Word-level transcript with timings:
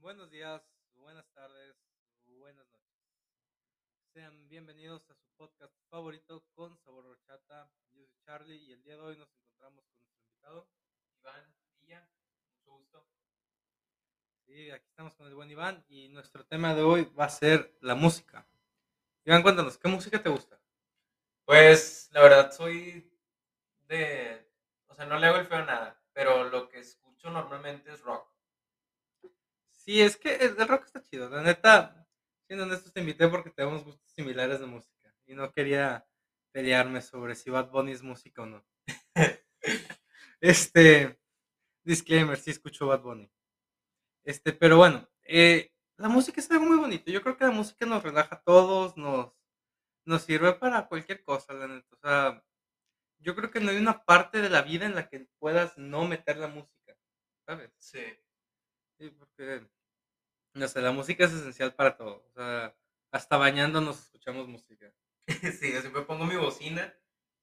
Buenos 0.00 0.30
días, 0.30 0.62
buenas 0.94 1.30
tardes, 1.34 1.76
buenas 2.24 2.66
noches. 2.72 3.04
Sean 4.14 4.48
bienvenidos 4.48 5.02
a 5.10 5.14
su 5.14 5.28
podcast 5.36 5.74
favorito 5.90 6.42
con 6.54 6.74
sabor 6.78 7.04
horchata. 7.04 7.70
Yo 7.92 8.06
soy 8.06 8.18
Charlie 8.24 8.56
y 8.56 8.72
el 8.72 8.82
día 8.82 8.94
de 8.94 9.02
hoy 9.02 9.18
nos 9.18 9.28
encontramos 9.34 9.84
con 9.84 10.00
nuestro 10.00 10.24
invitado. 10.24 10.68
Iván 11.18 11.54
Villa, 11.74 12.08
mucho 12.48 12.78
gusto. 12.78 13.06
Sí, 14.46 14.70
aquí 14.70 14.88
estamos 14.88 15.14
con 15.16 15.26
el 15.26 15.34
buen 15.34 15.50
Iván 15.50 15.84
y 15.86 16.08
nuestro 16.08 16.46
tema 16.46 16.74
de 16.74 16.80
hoy 16.80 17.04
va 17.18 17.26
a 17.26 17.28
ser 17.28 17.76
la 17.82 17.94
música. 17.94 18.48
Iván, 19.26 19.42
cuéntanos, 19.42 19.76
¿qué 19.76 19.88
música 19.88 20.22
te 20.22 20.30
gusta? 20.30 20.58
Pues 21.44 22.08
la 22.12 22.22
verdad 22.22 22.52
soy 22.52 23.12
de, 23.86 24.50
o 24.86 24.94
sea, 24.94 25.04
no 25.04 25.18
le 25.18 25.26
hago 25.26 25.36
el 25.36 25.46
feo 25.46 25.58
a 25.58 25.66
nada, 25.66 26.02
pero 26.14 26.44
lo 26.44 26.70
que 26.70 26.78
escucho 26.78 27.28
normalmente 27.28 27.92
es 27.92 28.00
rock. 28.00 28.29
Sí, 29.84 30.02
es 30.02 30.16
que 30.18 30.34
el, 30.36 30.56
rock 30.68 30.84
está 30.84 31.02
chido. 31.02 31.30
La 31.30 31.42
neta, 31.42 32.06
siendo 32.46 32.64
honestos, 32.64 32.92
te 32.92 33.00
invité 33.00 33.28
porque 33.28 33.50
tenemos 33.50 33.82
gustos 33.82 34.10
similares 34.12 34.60
de 34.60 34.66
música 34.66 35.14
y 35.26 35.34
no 35.34 35.50
quería 35.52 36.06
pelearme 36.52 37.00
sobre 37.00 37.34
si 37.34 37.48
Bad 37.48 37.70
Bunny 37.70 37.92
es 37.92 38.02
música 38.02 38.42
o 38.42 38.46
no. 38.46 38.64
este, 40.40 41.18
disclaimer, 41.82 42.38
sí 42.38 42.50
escucho 42.50 42.86
Bad 42.88 43.00
Bunny. 43.00 43.32
Este, 44.24 44.52
pero 44.52 44.76
bueno, 44.76 45.08
eh, 45.22 45.72
la 45.96 46.08
música 46.08 46.40
es 46.40 46.50
algo 46.50 46.66
muy 46.66 46.76
bonito. 46.76 47.10
Yo 47.10 47.22
creo 47.22 47.38
que 47.38 47.46
la 47.46 47.50
música 47.50 47.86
nos 47.86 48.02
relaja 48.02 48.36
a 48.36 48.42
todos, 48.42 48.98
nos, 48.98 49.32
nos 50.04 50.22
sirve 50.22 50.52
para 50.54 50.88
cualquier 50.88 51.24
cosa, 51.24 51.54
la 51.54 51.68
neta. 51.68 51.96
O 51.96 51.98
sea, 51.98 52.44
yo 53.18 53.34
creo 53.34 53.50
que 53.50 53.60
no 53.60 53.70
hay 53.70 53.78
una 53.78 54.04
parte 54.04 54.42
de 54.42 54.50
la 54.50 54.60
vida 54.60 54.84
en 54.84 54.94
la 54.94 55.08
que 55.08 55.26
puedas 55.38 55.78
no 55.78 56.04
meter 56.06 56.36
la 56.36 56.48
música, 56.48 56.94
¿sabes? 57.46 57.72
Sí. 57.78 58.00
Sí, 59.00 59.08
porque, 59.18 59.66
no 60.52 60.68
sé, 60.68 60.82
la 60.82 60.92
música 60.92 61.24
es 61.24 61.32
esencial 61.32 61.74
para 61.74 61.96
todo. 61.96 62.22
O 62.26 62.32
sea, 62.34 62.76
hasta 63.10 63.38
bañándonos 63.38 63.98
escuchamos 63.98 64.46
música. 64.46 64.92
sí, 65.58 65.72
yo 65.72 65.80
siempre 65.80 66.02
pongo 66.02 66.26
mi 66.26 66.36
bocina 66.36 66.94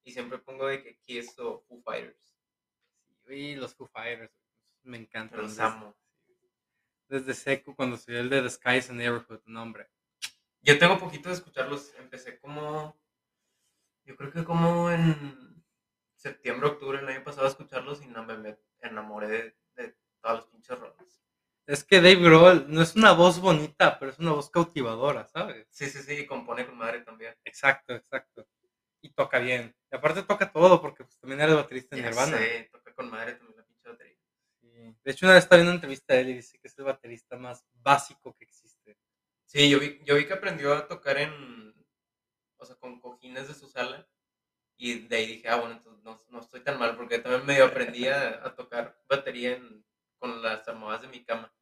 y 0.04 0.12
siempre 0.12 0.38
pongo 0.38 0.68
de 0.68 0.84
que 0.84 1.00
Kiss 1.00 1.36
o 1.40 1.64
Foo 1.66 1.82
Fighters. 1.82 2.36
Sí, 3.26 3.34
y 3.34 3.56
los 3.56 3.74
Foo 3.74 3.88
Fighters, 3.88 4.32
me 4.82 4.98
encantan. 4.98 5.40
Los 5.40 5.56
desde- 5.56 5.62
amo. 5.64 5.96
Desde 7.08 7.34
seco, 7.34 7.74
cuando 7.74 7.96
salió 7.96 8.20
el 8.20 8.30
de 8.30 8.42
The 8.42 8.50
Sky 8.50 8.76
is 8.76 8.90
a 8.90 8.92
Neighborhood, 8.92 9.40
no, 9.46 9.62
hombre. 9.62 9.90
Yo 10.60 10.78
tengo 10.78 10.96
poquito 11.00 11.28
de 11.28 11.34
escucharlos, 11.34 11.92
empecé 11.94 12.38
como, 12.38 12.96
yo 14.04 14.14
creo 14.14 14.30
que 14.30 14.44
como 14.44 14.92
en 14.92 15.64
septiembre, 16.14 16.68
octubre 16.68 16.98
del 16.98 17.08
año 17.08 17.24
pasado 17.24 17.46
a 17.46 17.50
escucharlos 17.50 18.00
y 18.02 18.06
no 18.06 18.24
me 18.24 18.56
enamoré 18.80 19.26
de, 19.28 19.56
de 19.74 19.96
todas 20.20 20.36
las 20.36 20.46
pinches 20.46 20.78
rolas. 20.78 21.27
Es 21.68 21.84
que 21.84 21.96
Dave 21.96 22.16
Grohl 22.16 22.64
no 22.68 22.80
es 22.80 22.96
una 22.96 23.12
voz 23.12 23.40
bonita, 23.40 23.98
pero 23.98 24.10
es 24.10 24.18
una 24.18 24.32
voz 24.32 24.48
cautivadora, 24.48 25.26
¿sabes? 25.26 25.66
Sí, 25.70 25.84
sí, 25.90 25.98
sí, 26.02 26.14
y 26.20 26.26
compone 26.26 26.64
con 26.66 26.78
madre 26.78 27.02
también. 27.02 27.34
Exacto, 27.44 27.94
exacto. 27.94 28.48
Y 29.02 29.10
toca 29.10 29.38
bien. 29.38 29.76
Y 29.92 29.96
aparte 29.96 30.22
toca 30.22 30.50
todo, 30.50 30.80
porque 30.80 31.04
pues, 31.04 31.18
también 31.18 31.42
era 31.42 31.50
el 31.50 31.56
baterista 31.58 31.94
en 31.94 32.04
Nirvana. 32.04 32.38
sé, 32.38 32.70
toca 32.72 32.94
con 32.94 33.10
madre 33.10 33.34
también 33.34 33.58
la 33.58 33.64
pinche 33.66 33.86
batería. 33.86 34.16
Sí. 34.62 34.96
De 35.04 35.12
hecho, 35.12 35.26
una 35.26 35.34
vez 35.34 35.44
estaba 35.44 35.58
viendo 35.58 35.72
una 35.72 35.76
entrevista 35.76 36.14
de 36.14 36.20
él 36.22 36.28
y 36.30 36.34
dice 36.36 36.58
que 36.58 36.68
es 36.68 36.78
el 36.78 36.84
baterista 36.86 37.36
más 37.36 37.62
básico 37.74 38.34
que 38.34 38.44
existe. 38.44 38.96
Sí, 39.44 39.68
yo 39.68 39.78
vi, 39.78 40.00
yo 40.06 40.14
vi 40.16 40.26
que 40.26 40.32
aprendió 40.32 40.72
a 40.74 40.88
tocar 40.88 41.18
en, 41.18 41.74
o 42.56 42.64
sea, 42.64 42.76
con 42.76 42.98
cojines 42.98 43.46
de 43.46 43.54
su 43.54 43.68
sala. 43.68 44.08
Y 44.78 45.00
de 45.08 45.16
ahí 45.16 45.26
dije, 45.26 45.48
ah, 45.48 45.56
bueno, 45.56 45.74
entonces 45.74 46.02
no, 46.02 46.18
no 46.30 46.40
estoy 46.40 46.60
tan 46.62 46.78
mal, 46.78 46.96
porque 46.96 47.18
también 47.18 47.44
medio 47.44 47.66
aprendí 47.66 48.06
a, 48.08 48.46
a 48.46 48.54
tocar 48.54 48.98
batería 49.06 49.56
en- 49.56 49.84
con 50.18 50.42
las 50.42 50.66
almohadas 50.68 51.02
de 51.02 51.08
mi 51.08 51.24
cama. 51.24 51.52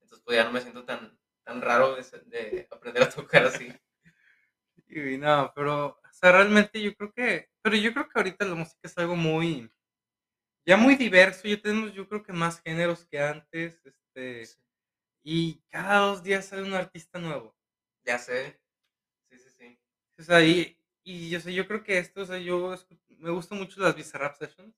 Entonces, 0.00 0.22
pues 0.24 0.36
ya 0.36 0.44
no 0.44 0.52
me 0.52 0.60
siento 0.60 0.84
tan, 0.84 1.18
tan 1.44 1.60
raro 1.62 1.96
de, 1.96 2.02
de 2.26 2.68
aprender 2.70 3.02
a 3.04 3.10
tocar 3.10 3.44
así. 3.44 3.72
Y 4.88 5.16
no, 5.16 5.52
pero, 5.54 5.86
o 5.86 6.12
sea, 6.12 6.32
realmente 6.32 6.80
yo 6.82 6.94
creo 6.94 7.12
que, 7.12 7.48
pero 7.62 7.76
yo 7.76 7.92
creo 7.92 8.08
que 8.08 8.18
ahorita 8.18 8.44
la 8.44 8.54
música 8.54 8.80
es 8.82 8.98
algo 8.98 9.16
muy, 9.16 9.70
ya 10.66 10.76
muy 10.76 10.96
diverso, 10.96 11.48
ya 11.48 11.60
tenemos 11.60 11.92
yo 11.94 12.08
creo 12.08 12.22
que 12.22 12.32
más 12.32 12.60
géneros 12.62 13.06
que 13.06 13.18
antes, 13.20 13.80
este, 13.86 14.44
y 15.24 15.62
cada 15.70 16.00
dos 16.00 16.22
días 16.22 16.46
sale 16.46 16.62
un 16.64 16.74
artista 16.74 17.18
nuevo. 17.18 17.56
Ya 18.04 18.18
sé. 18.18 18.60
Sí, 19.30 19.38
sí, 19.38 19.50
sí. 19.50 19.80
O 20.18 20.22
sea, 20.24 20.44
y, 20.44 20.78
y 21.04 21.30
yo 21.30 21.40
sé, 21.40 21.54
yo 21.54 21.66
creo 21.68 21.84
que 21.84 21.98
esto, 21.98 22.22
o 22.22 22.26
sea, 22.26 22.38
yo 22.38 22.76
me 23.18 23.30
gustan 23.30 23.58
mucho 23.58 23.80
las 23.80 23.96
Bizarrap 23.96 24.36
Sessions. 24.36 24.74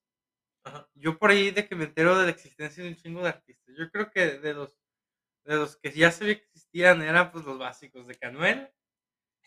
Ajá. 0.65 0.89
Yo 0.95 1.19
por 1.19 1.31
ahí 1.31 1.51
de 1.51 1.69
que 1.69 1.75
me 1.75 1.85
entero 1.85 2.19
de 2.19 2.25
la 2.25 2.31
existencia 2.31 2.83
de 2.83 2.91
un 2.91 2.97
chingo 2.97 3.23
de 3.23 3.29
artistas. 3.29 3.75
Yo 3.77 3.91
creo 3.91 4.11
que 4.11 4.39
de 4.39 4.55
los, 4.55 4.71
de 5.45 5.57
los 5.57 5.77
que 5.77 5.93
ya 5.93 6.11
sabía 6.11 6.39
que 6.39 6.45
existían 6.45 7.03
eran 7.03 7.31
pues 7.31 7.45
los 7.45 7.59
básicos 7.59 8.07
de 8.07 8.17
Canuel, 8.17 8.73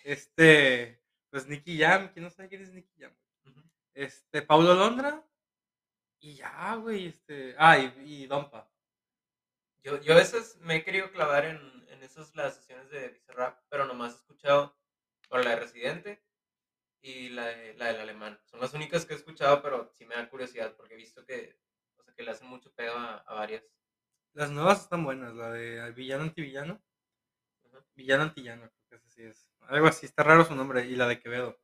este, 0.03 1.01
pues 1.29 1.47
Nicky 1.47 1.79
Jam, 1.79 2.11
¿quién 2.13 2.23
no 2.23 2.29
sabe 2.29 2.49
quién 2.49 2.61
es 2.61 2.71
Nicky 2.71 2.93
Jam? 2.99 3.15
Este, 3.93 4.43
Paulo 4.43 4.75
Londra, 4.75 5.27
y 6.19 6.35
ya, 6.35 6.75
güey, 6.75 7.07
este, 7.07 7.55
ah, 7.57 7.77
y, 7.79 8.23
y 8.23 8.27
Dompa. 8.27 8.71
Yo, 9.83 9.99
yo 10.01 10.13
a 10.13 10.17
veces 10.17 10.57
me 10.61 10.77
he 10.77 10.83
querido 10.83 11.11
clavar 11.11 11.45
en, 11.45 11.85
en 11.89 12.03
esas 12.03 12.35
las 12.35 12.55
sesiones 12.57 12.89
de 12.89 13.09
Bizarrap, 13.09 13.59
pero 13.69 13.85
nomás 13.85 14.13
he 14.13 14.17
escuchado 14.17 14.77
por 15.29 15.43
la 15.43 15.51
de 15.51 15.55
Residente 15.57 16.26
y 17.01 17.29
la, 17.29 17.45
de- 17.47 17.73
la 17.75 17.87
del 17.87 18.01
alemán. 18.01 18.39
Son 18.45 18.59
las 18.59 18.73
únicas 18.73 19.05
que 19.05 19.13
he 19.13 19.17
escuchado, 19.17 19.61
pero 19.61 19.91
sí 19.93 20.05
me 20.05 20.15
da 20.15 20.29
curiosidad 20.29 20.75
porque 20.75 20.93
he 20.95 20.97
visto 20.97 21.25
que, 21.25 21.59
o 21.97 22.03
sea, 22.03 22.13
que 22.13 22.23
le 22.23 22.31
hacen 22.31 22.47
mucho 22.47 22.71
pedo 22.73 22.97
a, 22.97 23.17
a 23.19 23.33
varias. 23.33 23.63
Las 24.33 24.51
nuevas 24.51 24.81
están 24.81 25.03
buenas, 25.03 25.33
la 25.33 25.51
de 25.51 25.91
Villano 25.91 26.23
Antivillano, 26.23 26.81
Ujú. 27.63 27.83
Villano 27.95 28.23
Antillano, 28.23 28.71
creo 28.87 29.01
que 29.01 29.07
ese 29.07 29.09
sí 29.09 29.23
es. 29.23 29.49
Algo 29.61 29.87
así, 29.87 30.05
está 30.05 30.23
raro 30.23 30.45
su 30.45 30.55
nombre, 30.55 30.85
y 30.85 30.95
la 30.95 31.07
de 31.07 31.19
Quevedo. 31.19 31.59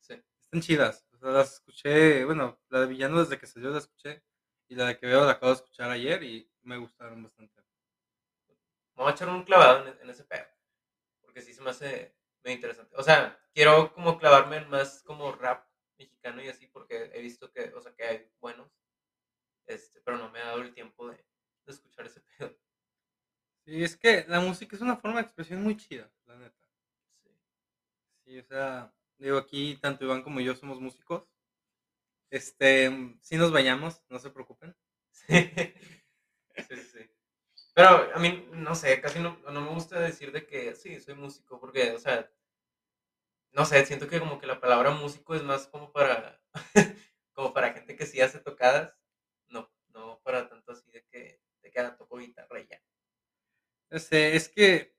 Sí. 0.00 0.20
Están 0.40 0.60
chidas. 0.60 1.06
O 1.12 1.18
sea, 1.18 1.30
las 1.30 1.54
escuché, 1.54 2.24
bueno, 2.24 2.58
la 2.68 2.80
de 2.80 2.86
Villano 2.86 3.20
desde 3.20 3.38
que 3.38 3.46
salió 3.46 3.70
la 3.70 3.78
escuché. 3.78 4.22
Y 4.68 4.74
la 4.74 4.86
de 4.86 4.98
Quevedo 4.98 5.24
la 5.24 5.32
acabo 5.32 5.52
de 5.52 5.56
escuchar 5.56 5.90
ayer 5.90 6.22
y 6.24 6.50
me 6.62 6.76
gustaron 6.76 7.22
bastante. 7.22 7.60
Me 8.96 9.02
voy 9.02 9.08
a 9.12 9.14
echar 9.14 9.28
un 9.28 9.44
clavado 9.44 9.86
en, 9.86 10.00
en 10.00 10.10
ese 10.10 10.24
pedo, 10.24 10.46
porque 11.20 11.40
sí 11.42 11.52
se 11.54 11.60
me 11.62 11.70
hace 11.70 12.15
muy 12.46 12.54
interesante. 12.54 12.94
O 12.96 13.02
sea, 13.02 13.38
quiero 13.52 13.92
como 13.92 14.18
clavarme 14.18 14.58
en 14.58 14.70
más 14.70 15.02
como 15.02 15.32
rap 15.32 15.66
mexicano 15.98 16.40
y 16.42 16.48
así, 16.48 16.68
porque 16.68 17.10
he 17.12 17.20
visto 17.20 17.50
que, 17.50 17.72
o 17.74 17.80
sea, 17.80 17.92
que 17.92 18.04
hay 18.04 18.30
buenos, 18.40 18.70
este, 19.66 20.00
pero 20.02 20.16
no 20.16 20.30
me 20.30 20.38
ha 20.38 20.46
dado 20.46 20.62
el 20.62 20.72
tiempo 20.72 21.08
de, 21.08 21.16
de 21.16 21.72
escuchar 21.72 22.06
ese 22.06 22.20
pedo. 22.38 22.56
Sí, 23.64 23.82
es 23.82 23.96
que 23.96 24.24
la 24.28 24.38
música 24.40 24.76
es 24.76 24.82
una 24.82 24.96
forma 24.96 25.16
de 25.16 25.24
expresión 25.24 25.60
muy 25.60 25.76
chida, 25.76 26.08
la 26.26 26.36
neta. 26.36 26.68
Sí. 27.24 27.30
Sí, 28.24 28.38
o 28.38 28.44
sea, 28.44 28.94
digo, 29.18 29.38
aquí 29.38 29.76
tanto 29.82 30.04
Iván 30.04 30.22
como 30.22 30.40
yo 30.40 30.54
somos 30.54 30.80
músicos. 30.80 31.28
Este, 32.30 33.18
si 33.22 33.36
nos 33.36 33.50
vayamos, 33.52 34.02
no 34.08 34.18
se 34.18 34.30
preocupen. 34.30 34.76
Sí, 36.68 36.74
sí, 36.74 36.82
sí. 36.84 37.10
Pero 37.74 37.88
a 38.14 38.18
mí, 38.18 38.48
no 38.52 38.74
sé, 38.74 38.98
casi 39.02 39.18
no, 39.18 39.38
no 39.52 39.60
me 39.60 39.68
gusta 39.68 40.00
decir 40.00 40.32
de 40.32 40.46
que 40.46 40.74
sí, 40.74 40.98
soy 41.00 41.14
músico, 41.14 41.60
porque, 41.60 41.92
o 41.92 41.98
sea, 41.98 42.30
no 43.56 43.64
sé, 43.64 43.86
siento 43.86 44.06
que 44.06 44.20
como 44.20 44.38
que 44.38 44.46
la 44.46 44.60
palabra 44.60 44.90
músico 44.90 45.34
es 45.34 45.42
más 45.42 45.66
como 45.66 45.90
para, 45.90 46.38
como 47.32 47.54
para 47.54 47.72
gente 47.72 47.96
que 47.96 48.04
sí 48.04 48.20
hace 48.20 48.38
tocadas, 48.38 48.94
no, 49.48 49.72
no 49.88 50.20
para 50.22 50.46
tanto 50.46 50.72
así 50.72 50.90
de 50.90 51.02
que, 51.06 51.40
de 51.62 51.70
que 51.70 51.80
ah, 51.80 51.96
toco 51.96 52.18
guitarra 52.18 52.60
y 52.60 52.66
ya. 52.66 52.82
No 53.90 53.98
sé, 53.98 54.36
es 54.36 54.50
que, 54.50 54.94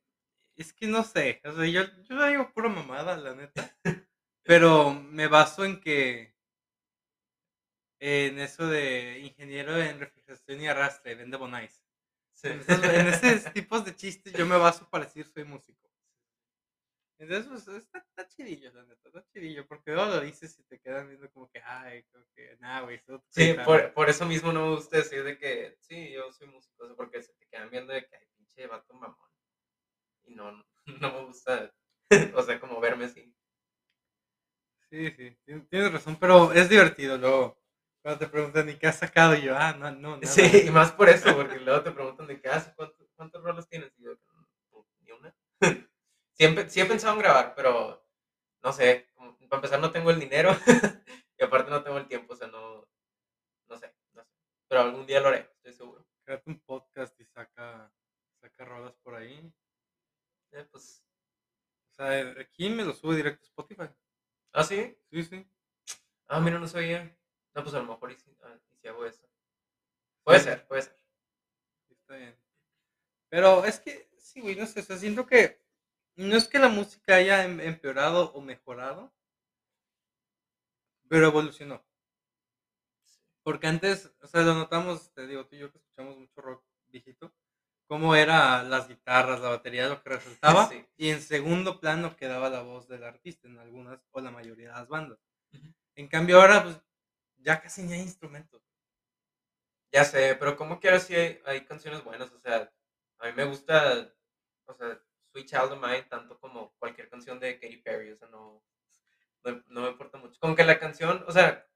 es 0.56 0.74
que 0.74 0.88
no 0.88 1.04
sé, 1.04 1.40
o 1.46 1.54
sea, 1.54 1.66
yo, 1.68 1.84
yo 2.02 2.16
la 2.16 2.30
digo 2.30 2.52
pura 2.52 2.68
mamada, 2.68 3.16
la 3.16 3.36
neta, 3.36 3.78
pero 4.44 4.92
me 4.92 5.28
baso 5.28 5.64
en 5.64 5.80
que, 5.80 6.36
en 8.00 8.40
eso 8.40 8.66
de 8.66 9.20
ingeniero 9.20 9.78
en 9.78 10.00
refrigeración 10.00 10.62
y 10.62 10.68
arrastre, 10.68 11.14
vende 11.14 11.38
Bonais. 11.38 11.84
Sí. 12.34 12.48
En 12.48 12.60
esos, 12.60 12.84
en 12.84 13.08
esos 13.08 13.54
tipos 13.54 13.86
de 13.86 13.96
chistes 13.96 14.34
yo 14.34 14.48
me 14.48 14.58
baso 14.58 14.90
para 14.90 15.06
decir 15.06 15.28
soy 15.28 15.44
músico. 15.44 15.87
Entonces, 17.20 17.48
pues, 17.48 17.68
está, 17.84 17.98
está 18.00 18.28
chidillo, 18.28 18.72
la 18.74 18.84
neta, 18.84 19.02
está 19.10 19.24
chidillo, 19.34 19.68
porque 19.68 19.92
luego 19.92 20.12
lo 20.16 20.22
dices 20.22 20.58
y 20.60 20.64
te 20.64 20.80
quedan 20.80 21.08
viendo 21.08 21.30
como 21.32 21.50
que, 21.50 21.60
ay, 21.64 22.04
como 22.12 22.26
que, 22.36 22.56
nah, 22.60 22.82
güey, 22.82 23.02
Sí, 23.30 23.50
guitarra". 23.50 23.66
por, 23.66 23.94
por 23.94 24.10
eso 24.10 24.26
mismo 24.26 24.52
no 24.54 24.68
me 24.68 24.76
gusta 24.76 24.98
decir 24.98 25.24
de 25.24 25.38
que 25.38 25.76
sí, 25.80 26.12
yo 26.12 26.32
soy 26.32 26.48
músico, 26.48 26.96
porque 26.96 27.24
se 27.24 27.34
te 27.34 27.48
quedan 27.48 27.70
viendo 27.72 27.92
de 27.94 28.06
que 28.06 28.16
hay 28.16 28.26
pinche 28.36 28.68
vato 28.68 28.94
mamón. 28.94 29.18
Y 30.26 30.36
no, 30.36 30.52
no, 30.52 30.64
no 31.02 31.12
me 31.14 31.26
gusta, 31.26 31.74
o 32.36 32.44
sea, 32.44 32.60
como 32.60 32.80
verme 32.80 33.06
así. 33.06 33.34
Sí, 34.90 35.12
sí, 35.12 35.38
tien- 35.46 35.68
tienes 35.70 35.92
razón, 35.92 36.16
pero 36.20 36.54
es 36.54 36.70
divertido 36.70 37.18
luego. 37.18 37.58
Cuando 38.02 38.20
te 38.20 38.28
preguntan, 38.32 38.70
¿y 38.70 38.76
qué 38.78 38.88
has 38.88 39.00
sacado? 39.00 39.36
Y 39.36 39.42
yo, 39.42 39.58
ah, 39.58 39.74
no, 39.74 39.92
no, 39.92 40.18
nada. 40.18 40.34
Sí, 40.34 40.64
y 40.66 40.70
más 40.72 40.94
por 40.94 41.10
eso, 41.10 41.36
porque 41.36 41.60
luego 41.60 41.84
te 41.84 41.92
preguntan 41.92 42.28
de 42.28 42.40
qué 42.40 42.48
haces, 42.50 42.74
¿cuántos, 42.76 43.06
cuántos 43.16 43.44
roles 43.44 43.68
tienes? 43.68 43.92
Y 43.98 44.04
yo, 44.04 44.12
"Mm, 44.14 44.82
ni 45.02 45.12
una. 45.12 45.36
Siempre, 46.38 46.70
sí 46.70 46.80
he 46.82 46.86
pensado 46.86 47.14
en 47.14 47.20
grabar, 47.20 47.54
pero 47.56 48.04
no 48.64 48.74
sé, 48.74 49.08
como- 49.16 49.38
para 49.50 49.58
empezar 49.58 49.80
no 49.80 49.92
tengo 49.92 50.12
el 50.12 50.20
dinero 50.20 50.52
y 51.38 51.44
aparte 51.44 51.72
no 51.72 51.84
tengo 51.84 51.98
el 51.98 52.08
tiempo, 52.08 52.34
o 52.34 52.36
sea, 52.36 52.48
no, 52.48 52.88
no 53.70 53.78
sé, 53.78 53.94
no 54.14 54.24
sé. 54.24 54.30
Pero 54.68 54.82
algún 54.82 55.06
día 55.08 55.22
lo 55.22 55.30
haré, 55.30 55.50
estoy 55.58 55.74
seguro. 55.74 56.06
Créate 56.26 56.50
un 56.50 56.60
podcast 56.62 57.20
y 57.20 57.26
saca, 57.26 57.92
saca 58.42 58.66
rolas 58.66 58.96
sea, 61.96 62.20
aquí 62.40 62.70
me 62.70 62.86
lo 62.86 62.94
sube 62.94 63.16
directo 63.16 63.44
a 63.44 63.48
Spotify. 63.48 63.90
¿Ah, 64.54 64.64
sí? 64.64 64.98
Sí, 65.12 65.24
sí. 65.24 65.48
Ah, 66.28 66.40
mira, 66.40 66.60
no 66.60 66.68
sabía. 66.68 67.04
No, 67.56 67.64
pues 67.64 67.76
a 67.76 67.80
lo 67.80 67.86
mejor 67.86 68.12
y 68.12 68.18
si, 68.18 68.36
ah, 68.44 68.58
y 68.72 68.78
si 68.78 68.88
hago 68.88 69.06
eso. 69.06 69.28
Puede 70.24 70.40
Sí. 70.40 70.46
ser, 70.46 70.68
puede 70.68 70.82
ser. 70.84 70.98
Está 71.90 72.16
bien. 72.18 72.38
Pero 73.30 73.66
es 73.66 73.80
que, 73.80 74.10
sí, 74.18 74.42
güey, 74.42 74.56
no 74.56 74.66
sé, 74.68 74.82
o 74.82 74.84
sea, 74.84 74.98
siento 74.98 75.26
que 75.26 75.62
no 76.18 76.36
es 76.36 76.48
que 76.50 76.60
la 76.60 76.70
música 76.70 77.16
haya 77.16 77.46
em- 77.46 77.62
empeorado 77.62 78.34
o 78.34 78.42
mejorado, 78.42 79.14
pero 81.10 81.28
evolucionó. 81.28 81.84
Porque 83.44 83.68
antes, 83.68 84.12
o 84.22 84.28
sea, 84.28 84.42
lo 84.42 84.54
notamos, 84.54 85.14
te 85.14 85.26
digo, 85.26 85.46
tú 85.48 85.56
y 85.56 85.60
yo 85.60 85.72
que 85.72 85.78
escuchamos 85.78 86.18
mucho 86.18 86.42
rock 86.42 86.64
viejito, 86.88 87.34
cómo 87.88 88.16
era 88.16 88.64
las 88.64 88.88
guitarras, 88.88 89.40
la 89.42 89.50
batería, 89.50 89.88
lo 89.88 90.02
que 90.04 90.10
resaltaba, 90.40 90.68
Sí. 90.70 90.86
y 90.98 91.10
en 91.10 91.22
segundo 91.22 91.80
plano 91.80 92.16
quedaba 92.18 92.50
la 92.50 92.62
voz 92.62 92.88
del 92.88 93.04
artista 93.04 93.48
en 93.48 93.60
algunas 93.60 94.00
o 94.12 94.22
la 94.22 94.32
mayoría 94.32 94.68
de 94.70 94.74
las 94.74 94.88
bandas. 94.88 95.20
En 95.96 96.08
cambio 96.08 96.42
ahora, 96.42 96.64
pues, 96.64 96.82
ya 97.38 97.62
casi 97.62 97.84
ni 97.84 97.94
hay 97.94 98.02
instrumentos. 98.02 98.62
Ya 99.92 100.04
sé, 100.06 100.36
pero 100.36 100.56
como 100.58 100.80
quiera 100.80 101.00
sí 101.00 101.16
hay, 101.16 101.42
hay 101.46 101.66
canciones 101.66 102.04
buenas, 102.04 102.32
o 102.32 102.40
sea, 102.40 102.72
a 103.20 103.26
mí 103.28 103.32
me 103.36 103.46
gusta, 103.46 104.14
o 104.66 104.74
sea, 104.74 105.02
Sweet 105.40 105.50
Child 105.50 105.74
of 105.74 105.82
Mine 105.82 106.04
tanto 106.04 106.40
como 106.40 106.74
cualquier 106.80 107.10
canción 107.10 107.40
de 107.40 107.60
Katy 107.60 107.78
Perry, 107.78 108.12
o 108.12 108.18
sea, 108.18 108.28
no, 108.30 108.64
no, 109.44 109.64
no 109.68 109.82
me 109.84 109.90
importa 109.90 110.18
mucho. 110.18 110.40
Con 110.40 110.56
que 110.56 110.64
la 110.64 110.80
canción, 110.80 111.24
o 111.28 111.32
sea, 111.32 111.68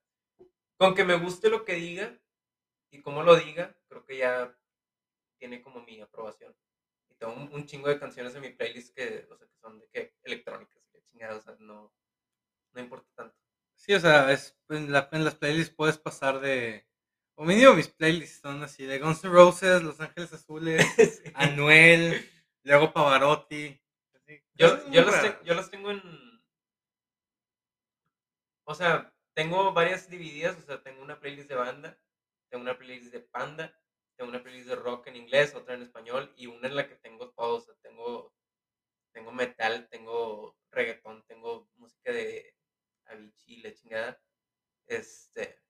con 0.78 0.94
que 0.94 1.04
me 1.04 1.16
guste 1.16 1.50
lo 1.50 1.64
que 1.64 1.74
diga 1.74 2.18
y 2.90 3.02
cómo 3.02 3.22
lo 3.22 3.36
diga, 3.36 3.76
creo 3.88 4.04
que 4.04 4.18
ya 4.18 4.56
tiene 5.38 5.62
como 5.62 5.82
mi 5.82 6.00
aprobación. 6.00 6.56
Y 7.10 7.14
tengo 7.16 7.34
un, 7.34 7.52
un 7.52 7.66
chingo 7.66 7.88
de 7.88 7.98
canciones 7.98 8.34
en 8.34 8.42
mi 8.42 8.50
playlist 8.50 8.94
que, 8.94 9.26
o 9.30 9.36
sea, 9.36 9.46
que 9.48 9.56
son 9.58 9.80
de 9.80 9.88
que 9.90 10.14
electrónicas, 10.24 10.82
que 10.92 11.02
chingada, 11.02 11.36
o 11.36 11.42
sea, 11.42 11.56
no, 11.60 11.92
no 12.72 12.80
importa 12.80 13.08
tanto. 13.14 13.36
Sí, 13.76 13.94
o 13.94 14.00
sea, 14.00 14.32
es, 14.32 14.56
en, 14.68 14.92
la- 14.92 15.08
en 15.12 15.24
las 15.24 15.36
playlists 15.36 15.74
puedes 15.74 15.98
pasar 15.98 16.40
de... 16.40 16.86
O 17.34 17.44
mínimo 17.44 17.74
mis 17.74 17.88
playlists 17.88 18.40
son 18.40 18.62
así, 18.62 18.84
de 18.84 18.98
Guns 18.98 19.24
N' 19.24 19.32
Roses, 19.32 19.82
Los 19.82 20.00
Ángeles 20.00 20.32
Azules, 20.32 20.84
Sí. 20.96 21.32
Anuel, 21.34 22.30
luego 22.64 22.92
Pavarotti. 22.92 23.78
Yo, 24.54 24.90
yo, 24.90 25.04
raras. 25.04 25.40
te- 25.40 25.44
yo 25.46 25.54
las 25.54 25.70
tengo 25.70 25.90
en. 25.90 26.00
O 28.64 28.74
sea, 28.74 29.12
tengo 29.34 29.72
varias 29.72 30.08
divididas. 30.08 30.58
O 30.58 30.62
sea, 30.62 30.82
tengo 30.82 31.02
una 31.02 31.18
playlist 31.20 31.48
de 31.48 31.54
banda, 31.56 31.98
tengo 32.50 32.62
una 32.62 32.78
playlist 32.78 33.12
de 33.12 33.20
panda, 33.20 33.74
tengo 34.16 34.30
una 34.30 34.42
playlist 34.42 34.68
de 34.68 34.76
rock 34.76 35.08
en 35.08 35.16
inglés, 35.16 35.54
otra 35.54 35.74
en 35.74 35.82
español 35.82 36.32
y 36.36 36.46
una 36.46 36.68
en 36.68 36.76
la 36.76 36.88
que 36.88 36.96
tengo 36.96 37.30
todo. 37.32 37.56
O 37.56 37.60
sea, 37.60 37.74
tengo, 37.82 38.34
tengo 39.12 39.32
metal, 39.32 39.88
tengo 39.90 40.56
reggaetón, 40.70 41.22
tengo 41.26 41.68
música 41.74 42.12
de 42.12 42.54
Avicii, 43.06 43.62
la 43.62 43.74
chingada. 43.74 44.20
Este. 44.86 45.60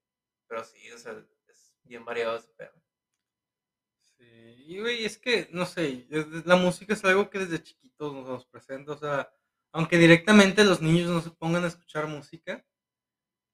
Pero 0.49 0.65
sí, 0.65 0.91
o 0.93 0.99
sea, 0.99 1.15
es 1.49 1.75
bien 1.83 2.05
variado 2.05 2.37
ese 2.37 2.53
pedo. 2.55 2.73
Sí, 4.19 4.25
y 4.69 4.81
güey, 4.81 5.05
es 5.05 5.19
que, 5.19 5.49
no 5.51 5.65
sé, 5.67 6.07
es- 6.11 6.47
la 6.47 6.57
música 6.57 6.93
es 6.93 7.05
algo 7.05 7.29
que 7.31 7.39
desde 7.41 7.63
chiquitos 7.63 8.13
nos, 8.13 8.29
nos 8.29 8.47
presenta, 8.47 8.93
o 8.93 8.97
sea, 8.97 9.33
aunque 9.93 10.09
directamente 10.09 10.65
los 10.65 10.81
niños 10.81 11.11
no 11.11 11.21
se 11.21 11.31
pongan 11.33 11.65
a 11.65 11.69
escuchar 11.69 12.07
música, 12.07 12.65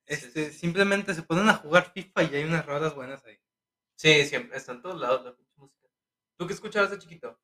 este, 0.06 0.52
sí. 0.52 0.58
simplemente 0.60 1.12
se 1.12 1.24
ponen 1.24 1.48
a 1.48 1.54
jugar 1.54 1.90
FIFA 1.92 2.22
y 2.22 2.36
hay 2.36 2.44
unas 2.44 2.64
rolas 2.64 2.94
buenas 2.94 3.24
ahí. 3.24 3.40
Sí, 3.96 4.24
siempre, 4.24 4.56
está 4.56 4.70
en 4.70 4.82
todos 4.82 5.00
lados 5.00 5.24
la 5.24 5.36
música. 5.56 5.88
¿Tú 6.36 6.46
qué 6.46 6.52
escuchabas 6.52 6.92
de 6.92 6.98
chiquito? 6.98 7.40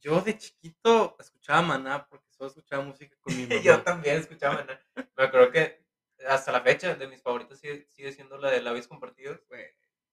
Yo 0.00 0.18
de 0.22 0.38
chiquito 0.38 1.14
escuchaba 1.18 1.60
Maná 1.60 2.06
porque 2.08 2.26
solo 2.30 2.48
escuchaba 2.48 2.82
música 2.82 3.14
con 3.20 3.36
mi 3.36 3.46
mamá. 3.46 3.60
Yo 3.60 3.82
también 3.82 4.16
escuchaba 4.16 4.54
Maná. 4.54 4.80
Me 4.96 5.24
acuerdo 5.24 5.52
que 5.52 5.84
hasta 6.26 6.52
la 6.52 6.62
fecha 6.62 6.94
de 6.94 7.06
mis 7.06 7.20
favoritos 7.20 7.58
sigue, 7.58 7.86
sigue 7.90 8.12
siendo 8.12 8.38
la 8.38 8.50
de 8.50 8.62
Labios 8.62 8.88
Compartidos. 8.88 9.44
Güey, 9.46 9.66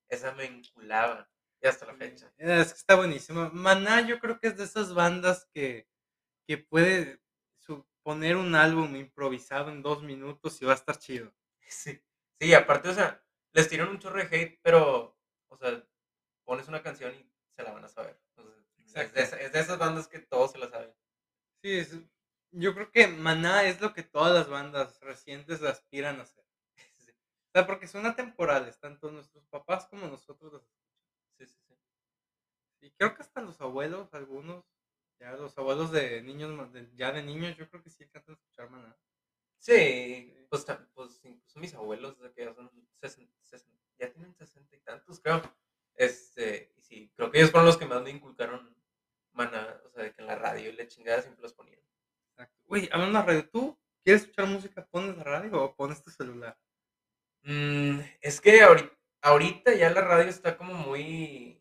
Esa 0.10 0.34
me 0.34 0.44
enculaba. 0.44 1.30
Y 1.62 1.68
hasta 1.68 1.86
la 1.86 1.96
fecha. 1.96 2.34
Es 2.38 2.74
que 2.74 2.80
está 2.80 2.96
buenísima. 2.96 3.50
Maná 3.54 4.06
yo 4.06 4.20
creo 4.20 4.42
que 4.42 4.48
es 4.48 4.58
de 4.58 4.66
esas 4.66 4.94
bandas 4.94 5.48
que, 5.54 5.88
que 6.46 6.58
puede 6.58 7.22
poner 8.08 8.36
un 8.38 8.56
álbum 8.56 8.96
improvisado 8.96 9.70
en 9.72 9.82
dos 9.88 10.02
minutos 10.12 10.62
y 10.62 10.66
va 10.66 10.74
a 10.74 10.76
estar 10.82 10.98
chido. 10.98 11.34
Sí. 11.68 12.02
Sí, 12.40 12.54
aparte, 12.54 12.90
o 12.90 12.94
sea, 12.94 13.10
les 13.54 13.68
tiran 13.70 13.90
un 13.90 14.00
chorro 14.00 14.20
de 14.24 14.30
hate, 14.36 14.60
pero, 14.64 15.18
o 15.50 15.58
sea, 15.58 15.84
pones 16.46 16.68
una 16.68 16.84
canción 16.84 17.14
y 17.16 17.32
se 17.58 17.64
la 17.64 17.72
van 17.74 17.86
a 17.86 17.90
saber. 17.90 18.20
Sea, 18.86 19.04
es, 19.04 19.14
de, 19.14 19.22
es 19.24 19.52
de 19.54 19.60
esas 19.60 19.78
bandas 19.80 20.08
que 20.08 20.20
todos 20.20 20.52
se 20.54 20.60
la 20.60 20.70
saben. 20.70 20.94
Sí, 21.64 21.78
es- 21.80 22.00
yo 22.52 22.74
creo 22.76 22.92
que 22.92 23.08
Maná 23.08 23.64
es 23.66 23.82
lo 23.82 23.94
que 23.94 24.04
todas 24.04 24.34
las 24.34 24.50
bandas 24.50 25.00
recientes 25.02 25.64
aspiran 25.64 26.20
a 26.20 26.24
hacer. 26.24 26.46
Sí, 26.98 27.12
O 27.12 27.52
sea, 27.54 27.68
porque 27.68 27.88
son 27.88 28.06
atemporales, 28.08 28.80
tanto 28.80 29.12
nuestros 29.12 29.46
papás 29.48 29.88
como 29.88 30.08
nosotros. 30.08 30.54
los- 30.54 30.64
sí, 31.40 31.48
sí. 31.48 31.60
sí. 31.68 31.76
Y 32.82 32.92
creo 32.92 33.14
que 33.16 33.22
hasta 33.22 33.42
los 33.42 33.60
abuelos, 33.62 34.14
algunos, 34.14 34.66
ya 35.20 35.32
los 35.34 35.58
abuelos 35.58 35.92
de 35.92 36.22
niños, 36.22 36.72
de- 36.74 36.90
ya 36.96 37.12
de 37.12 37.24
niños, 37.24 37.58
yo 37.58 37.70
creo 37.70 37.84
que 37.84 37.90
sí 37.90 38.04
alcanzan 38.04 38.36
a 38.36 38.38
escuchar 38.38 38.70
Maná. 38.70 38.98
Sí, 39.60 40.36
pues, 40.50 40.66
pues 40.94 41.20
incluso 41.26 41.60
mis 41.60 41.74
abuelos, 41.74 42.20
de 42.20 42.32
que 42.34 42.46
ya 42.46 42.54
son 42.54 42.70
ya 44.00 44.12
tienen 44.12 44.36
sesenta 44.36 44.76
y 44.76 44.80
tantos, 44.80 45.20
creo. 45.20 45.42
Este, 45.96 46.72
y 46.78 46.82
sí, 46.84 47.12
creo 47.16 47.32
que 47.32 47.40
ellos 47.40 47.52
fueron 47.52 47.66
los 47.66 47.78
que 47.78 47.86
más 47.86 48.02
me 48.04 48.12
inculcaron 48.12 48.76
maná, 49.34 49.82
o 49.86 49.90
sea, 49.90 50.04
de 50.04 50.14
que 50.14 50.22
en 50.22 50.28
la 50.28 50.36
radio 50.36 50.70
y 50.70 50.74
la 50.74 50.88
chingada 50.88 51.22
siempre 51.22 51.42
los 51.42 51.54
ponían. 51.54 51.80
Exacto. 52.32 52.56
Güey, 52.66 52.90
hablando 52.92 53.20
de 53.20 53.26
radio, 53.26 53.50
¿tú 53.50 53.80
quieres 54.04 54.22
escuchar 54.24 54.48
música? 54.48 54.86
¿Pones 54.88 55.18
la 55.18 55.24
radio 55.24 55.64
o 55.64 55.76
pones 55.76 56.04
tu 56.04 56.12
celular? 56.12 56.58
Mm, 57.44 58.00
es 58.22 58.42
que 58.42 58.62
ahorita, 58.62 58.96
ahorita 59.22 59.74
ya 59.76 59.90
la 59.90 60.02
radio 60.02 60.30
está 60.30 60.58
como 60.58 60.74
muy, 60.74 61.57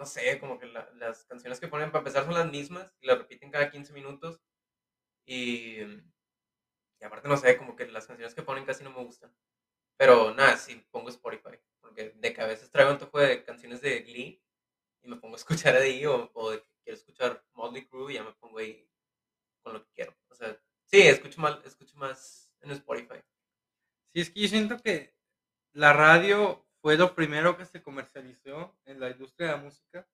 no 0.00 0.06
sé, 0.06 0.40
como 0.40 0.58
que 0.60 0.66
la- 0.68 0.90
las 0.96 1.26
canciones 1.26 1.60
que 1.60 1.68
ponen 1.68 1.92
para 1.92 2.00
empezar 2.00 2.26
son 2.26 2.34
las 2.34 2.50
mismas 2.50 2.96
y 3.02 3.08
las 3.08 3.18
repiten 3.18 3.52
cada 3.52 3.70
15 3.70 3.94
minutos. 3.94 4.40
Y, 5.26 5.82
y 7.00 7.04
aparte, 7.04 7.28
no 7.28 7.36
sé, 7.36 7.56
como 7.56 7.76
que 7.76 7.86
las 7.86 8.06
canciones 8.06 8.34
que 8.34 8.42
ponen 8.42 8.64
casi 8.64 8.84
no 8.84 8.90
me 8.90 9.04
gustan. 9.04 9.34
Pero 9.98 10.34
nada, 10.34 10.56
sí 10.58 10.84
pongo 10.90 11.10
Spotify, 11.10 11.58
porque 11.80 12.10
de 12.16 12.34
que 12.34 12.42
a 12.42 12.46
veces 12.46 12.70
traigo 12.70 12.92
antojo 12.92 13.18
de 13.20 13.44
canciones 13.44 13.80
de 13.82 14.00
Glee 14.02 14.42
y 15.02 15.08
me 15.08 15.16
pongo 15.16 15.36
a 15.36 15.38
escuchar 15.68 15.76
ahí, 15.76 16.06
o, 16.06 16.30
o 16.34 16.50
de 16.52 16.62
que 16.62 16.70
quiero 16.84 16.98
escuchar 16.98 17.44
Motley 17.54 17.86
Crue 17.88 18.12
y 18.12 18.16
ya 18.16 18.24
me 18.24 18.34
pongo 18.34 18.58
ahí 18.58 18.88
con 19.62 19.74
lo 19.74 19.84
que 19.84 19.92
quiero. 19.94 20.16
O 20.30 20.36
sea, 20.36 20.58
sí, 20.86 21.02
escucho, 21.02 21.40
mal, 21.40 21.62
escucho 21.64 21.96
más 21.98 22.54
en 22.62 22.72
Spotify. 22.72 23.20
Sí, 24.14 24.20
es 24.22 24.30
que 24.30 24.40
yo 24.42 24.48
siento 24.48 24.78
que 24.78 25.14
la 25.74 25.92
radio 25.92 26.66
fue 26.82 26.96
lo 26.98 27.14
primero 27.14 27.56
que 27.58 27.66
se 27.66 27.82
comercializó 27.82 28.78
en 28.86 29.00
la 29.00 29.10
industria 29.10 29.48
de 29.48 29.54
la 29.54 29.62
música. 29.62 30.08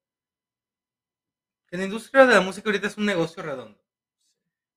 Que 1.69 1.77
la 1.77 2.41
ahorita 2.71 2.89
es 2.89 2.99
un 2.99 3.07
negocio 3.07 3.43
redondo. 3.43 3.81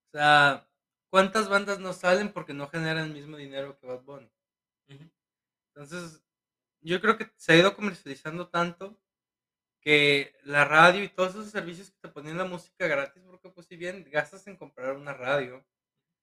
O 0.07 0.11
sea, 0.11 0.67
¿cuántas 1.09 1.49
bandas 1.49 1.79
no 1.79 1.93
salen 1.93 2.33
porque 2.33 2.53
no 2.53 2.67
generan 2.67 3.05
el 3.05 3.13
mismo 3.13 3.37
dinero 3.37 3.77
que 3.79 3.87
Bad 3.87 4.01
Bunny? 4.01 4.31
Entonces, 5.73 6.23
yo 6.81 7.01
creo 7.01 7.17
que 7.17 7.31
se 7.35 7.53
ha 7.53 7.57
ido 7.57 7.75
comercializando 7.75 8.49
tanto 8.49 8.99
que 9.81 10.35
la 10.43 10.65
radio 10.65 11.03
y 11.03 11.09
todos 11.09 11.31
esos 11.31 11.51
servicios 11.51 11.91
que 11.91 11.99
te 11.99 12.09
ponían 12.09 12.37
la 12.37 12.45
música 12.45 12.87
gratis, 12.87 13.23
porque 13.23 13.49
pues 13.49 13.67
si 13.67 13.77
bien 13.77 14.05
gastas 14.11 14.47
en 14.47 14.57
comprar 14.57 14.95
una 14.97 15.13
radio, 15.13 15.65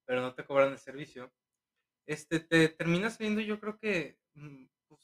pero 0.07 0.21
no 0.21 0.35
te 0.35 0.45
cobran 0.45 0.73
el 0.73 0.79
servicio, 0.79 1.33
este, 2.07 2.41
te 2.41 2.69
terminas 2.69 3.19
viendo 3.19 3.41
yo 3.41 3.61
creo 3.61 3.79
que, 3.79 4.19
mm, 4.35 4.67
pues, 4.89 5.01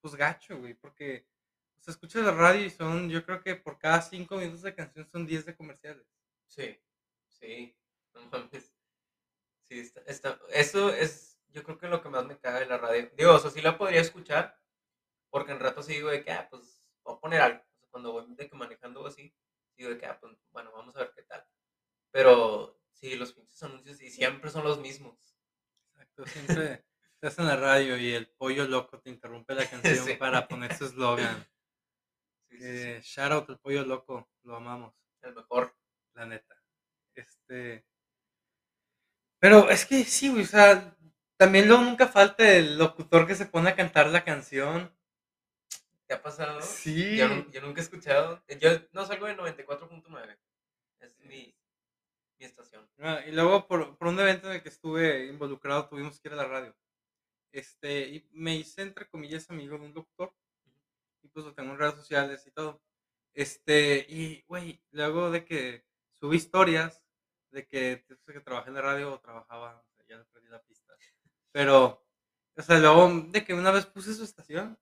pues 0.00 0.14
gacho, 0.16 0.58
güey, 0.58 0.74
porque 0.74 1.26
o 1.78 1.82
sea, 1.82 1.92
escuchas 1.92 2.24
la 2.24 2.32
radio 2.32 2.64
y 2.66 2.70
son, 2.70 3.08
yo 3.08 3.24
creo 3.24 3.40
que 3.42 3.54
por 3.56 3.78
cada 3.78 4.02
cinco 4.02 4.36
minutos 4.36 4.62
de 4.62 4.74
canción 4.74 5.08
son 5.10 5.26
10 5.26 5.46
de 5.46 5.56
comerciales. 5.56 6.06
Sí, 6.46 6.78
sí, 7.28 7.76
no 8.14 8.22
mames. 8.26 8.74
Sí, 9.62 9.80
está, 9.80 10.00
está- 10.06 10.40
eso 10.50 10.92
es, 10.92 11.38
yo 11.48 11.62
creo 11.62 11.78
que 11.78 11.88
lo 11.88 12.02
que 12.02 12.08
más 12.08 12.24
me 12.26 12.38
caga 12.38 12.60
de 12.60 12.66
la 12.66 12.78
radio. 12.78 13.10
Digo, 13.16 13.34
o 13.34 13.38
sea, 13.38 13.50
sí 13.50 13.60
la 13.60 13.76
podría 13.78 14.00
escuchar, 14.00 14.58
porque 15.30 15.52
en 15.52 15.60
rato 15.60 15.82
sí 15.82 15.92
digo 15.94 16.08
de 16.10 16.24
que, 16.24 16.32
ah, 16.32 16.48
pues, 16.50 16.90
voy 17.04 17.16
a 17.16 17.20
poner 17.20 17.40
algo. 17.40 17.60
O 17.60 17.78
sea, 17.78 17.88
cuando 17.90 18.12
voy 18.12 18.24
de 18.34 18.48
que 18.48 18.56
manejando 18.56 19.02
o 19.02 19.06
así, 19.06 19.34
digo 19.76 19.90
de 19.90 19.98
que, 19.98 20.06
ah, 20.06 20.18
pues, 20.20 20.36
bueno, 20.50 20.72
vamos 20.72 20.96
a 20.96 21.00
ver 21.00 21.12
qué 21.14 21.22
tal. 21.22 21.46
Pero, 22.10 22.80
sí, 22.92 23.14
los 23.16 23.32
pinches 23.34 23.62
anuncios 23.62 24.00
y 24.00 24.10
siempre 24.10 24.50
son 24.50 24.64
los 24.64 24.78
mismos. 24.80 25.36
Exacto, 25.92 26.26
siempre 26.26 26.84
estás 27.14 27.38
en 27.38 27.46
la 27.46 27.56
radio 27.56 27.96
y 27.98 28.12
el 28.14 28.28
pollo 28.30 28.66
loco 28.66 29.00
te 29.00 29.10
interrumpe 29.10 29.54
la 29.54 29.68
canción 29.70 30.04
Sí. 30.06 30.14
para 30.14 30.48
poner 30.48 30.74
su 30.76 30.86
eslogan. 30.86 31.46
Sí, 32.48 32.58
sí, 32.58 32.76
sí, 32.78 32.94
Eh, 32.96 33.00
shout 33.02 33.32
out 33.32 33.48
al 33.50 33.58
pollo 33.58 33.84
loco, 33.84 34.28
lo 34.42 34.56
amamos, 34.56 34.94
el 35.22 35.34
mejor. 35.34 35.74
la 36.14 36.26
neta. 36.26 36.56
Este. 37.14 37.84
Pero 39.40 39.68
es 39.70 39.84
que 39.86 40.04
sí, 40.04 40.28
güey, 40.28 40.42
o 40.42 40.46
sea, 40.46 40.96
también 41.36 41.66
luego 41.68 41.82
nunca 41.82 42.06
falta 42.08 42.48
el 42.56 42.78
locutor 42.78 43.26
que 43.26 43.34
se 43.34 43.46
pone 43.46 43.70
a 43.70 43.76
cantar 43.76 44.08
la 44.08 44.24
canción. 44.24 44.92
¿Te 46.06 46.14
ha 46.14 46.22
pasado? 46.22 46.60
Sí. 46.62 47.16
Yo, 47.18 47.28
nu- 47.28 47.50
yo 47.50 47.60
nunca 47.60 47.80
he 47.80 47.84
escuchado. 47.84 48.42
Yo 48.60 48.70
no 48.92 49.04
salgo 49.04 49.26
de 49.26 49.34
94.9. 49.36 50.38
Es 51.00 51.18
mi, 51.20 51.54
mi 52.38 52.46
estación. 52.46 52.88
Ah, 52.98 53.20
y 53.26 53.32
luego 53.32 53.66
por, 53.68 53.96
por 53.98 54.08
un 54.08 54.20
evento 54.20 54.48
en 54.48 54.56
el 54.56 54.62
que 54.62 54.70
estuve 54.70 55.26
involucrado 55.26 55.88
tuvimos 55.88 56.20
que 56.20 56.28
ir 56.28 56.34
a 56.34 56.38
la 56.38 56.48
radio. 56.48 56.76
Este, 57.52 58.08
y 58.08 58.28
me 58.32 58.56
hice 58.56 58.82
entre 58.82 59.08
comillas 59.08 59.50
amigo 59.50 59.78
de 59.78 59.86
un 59.86 59.94
doctor. 59.94 60.34
Pues 61.38 61.46
lo 61.46 61.54
tengo 61.54 61.70
en 61.70 61.78
redes 61.78 61.94
sociales 61.94 62.44
y 62.48 62.50
todo. 62.50 62.82
Este, 63.32 64.04
y 64.08 64.42
güey, 64.48 64.82
luego 64.90 65.30
de 65.30 65.44
que 65.44 65.84
subí 66.10 66.36
historias 66.36 67.04
de 67.52 67.64
que, 67.64 68.04
que 68.26 68.40
trabajé 68.40 68.70
en 68.70 68.74
la 68.74 68.82
radio 68.82 69.12
o 69.12 69.20
trabajaba, 69.20 69.86
ya 70.08 70.24
perdí 70.32 70.48
la 70.48 70.60
pista. 70.60 70.94
Pero, 71.52 72.04
o 72.56 72.62
sea, 72.62 72.80
luego 72.80 73.08
de 73.28 73.44
que 73.44 73.54
una 73.54 73.70
vez 73.70 73.86
puse 73.86 74.14
su 74.14 74.24
estación 74.24 74.76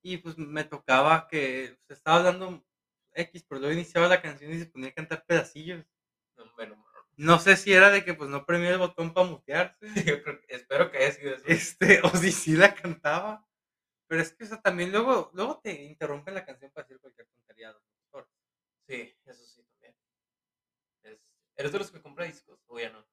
y 0.00 0.16
pues 0.16 0.38
me 0.38 0.64
tocaba 0.64 1.28
que 1.28 1.76
se 1.86 1.92
estaba 1.92 2.16
hablando 2.16 2.64
X, 3.12 3.44
pero 3.46 3.60
luego 3.60 3.74
iniciaba 3.74 4.08
la 4.08 4.22
canción 4.22 4.54
y 4.54 4.58
se 4.58 4.66
ponía 4.68 4.88
a 4.88 4.94
cantar 4.94 5.26
pedacillos. 5.26 5.84
No, 6.38 6.50
bueno, 6.56 6.82
No 7.18 7.38
sé 7.38 7.58
si 7.58 7.74
era 7.74 7.90
de 7.90 8.06
que 8.06 8.14
pues 8.14 8.30
no 8.30 8.46
premió 8.46 8.70
el 8.70 8.78
botón 8.78 9.12
para 9.12 9.28
mutearse. 9.28 9.80
yo 10.06 10.22
creo 10.22 10.40
espero 10.48 10.90
que 10.90 10.96
haya 10.96 11.12
sido 11.12 11.34
eso. 11.34 11.44
Este, 11.46 12.00
o 12.04 12.08
si 12.16 12.32
sí 12.32 12.56
la 12.56 12.74
cantaba. 12.74 13.46
Pero 14.10 14.22
es 14.22 14.34
que, 14.34 14.44
o 14.44 14.48
sea, 14.48 14.60
también 14.62 14.92
luego, 14.92 15.30
luego 15.34 15.60
te 15.62 15.72
interrumpen 15.84 16.34
la 16.34 16.44
canción 16.46 16.70
para 16.72 16.84
decir 16.86 17.00
cualquier 17.00 17.28
tontería. 17.28 17.72
locutores. 17.72 18.30
Sí, 18.88 19.16
eso 19.26 19.44
sí 19.46 19.62
también. 19.64 19.96
Es- 21.02 21.20
¿Eres 21.56 21.72
de 21.72 21.78
los 21.78 21.90
que 21.90 22.00
compra 22.00 22.24
discos 22.24 22.58
o 22.66 22.78
ya 22.80 22.88
no? 22.90 23.06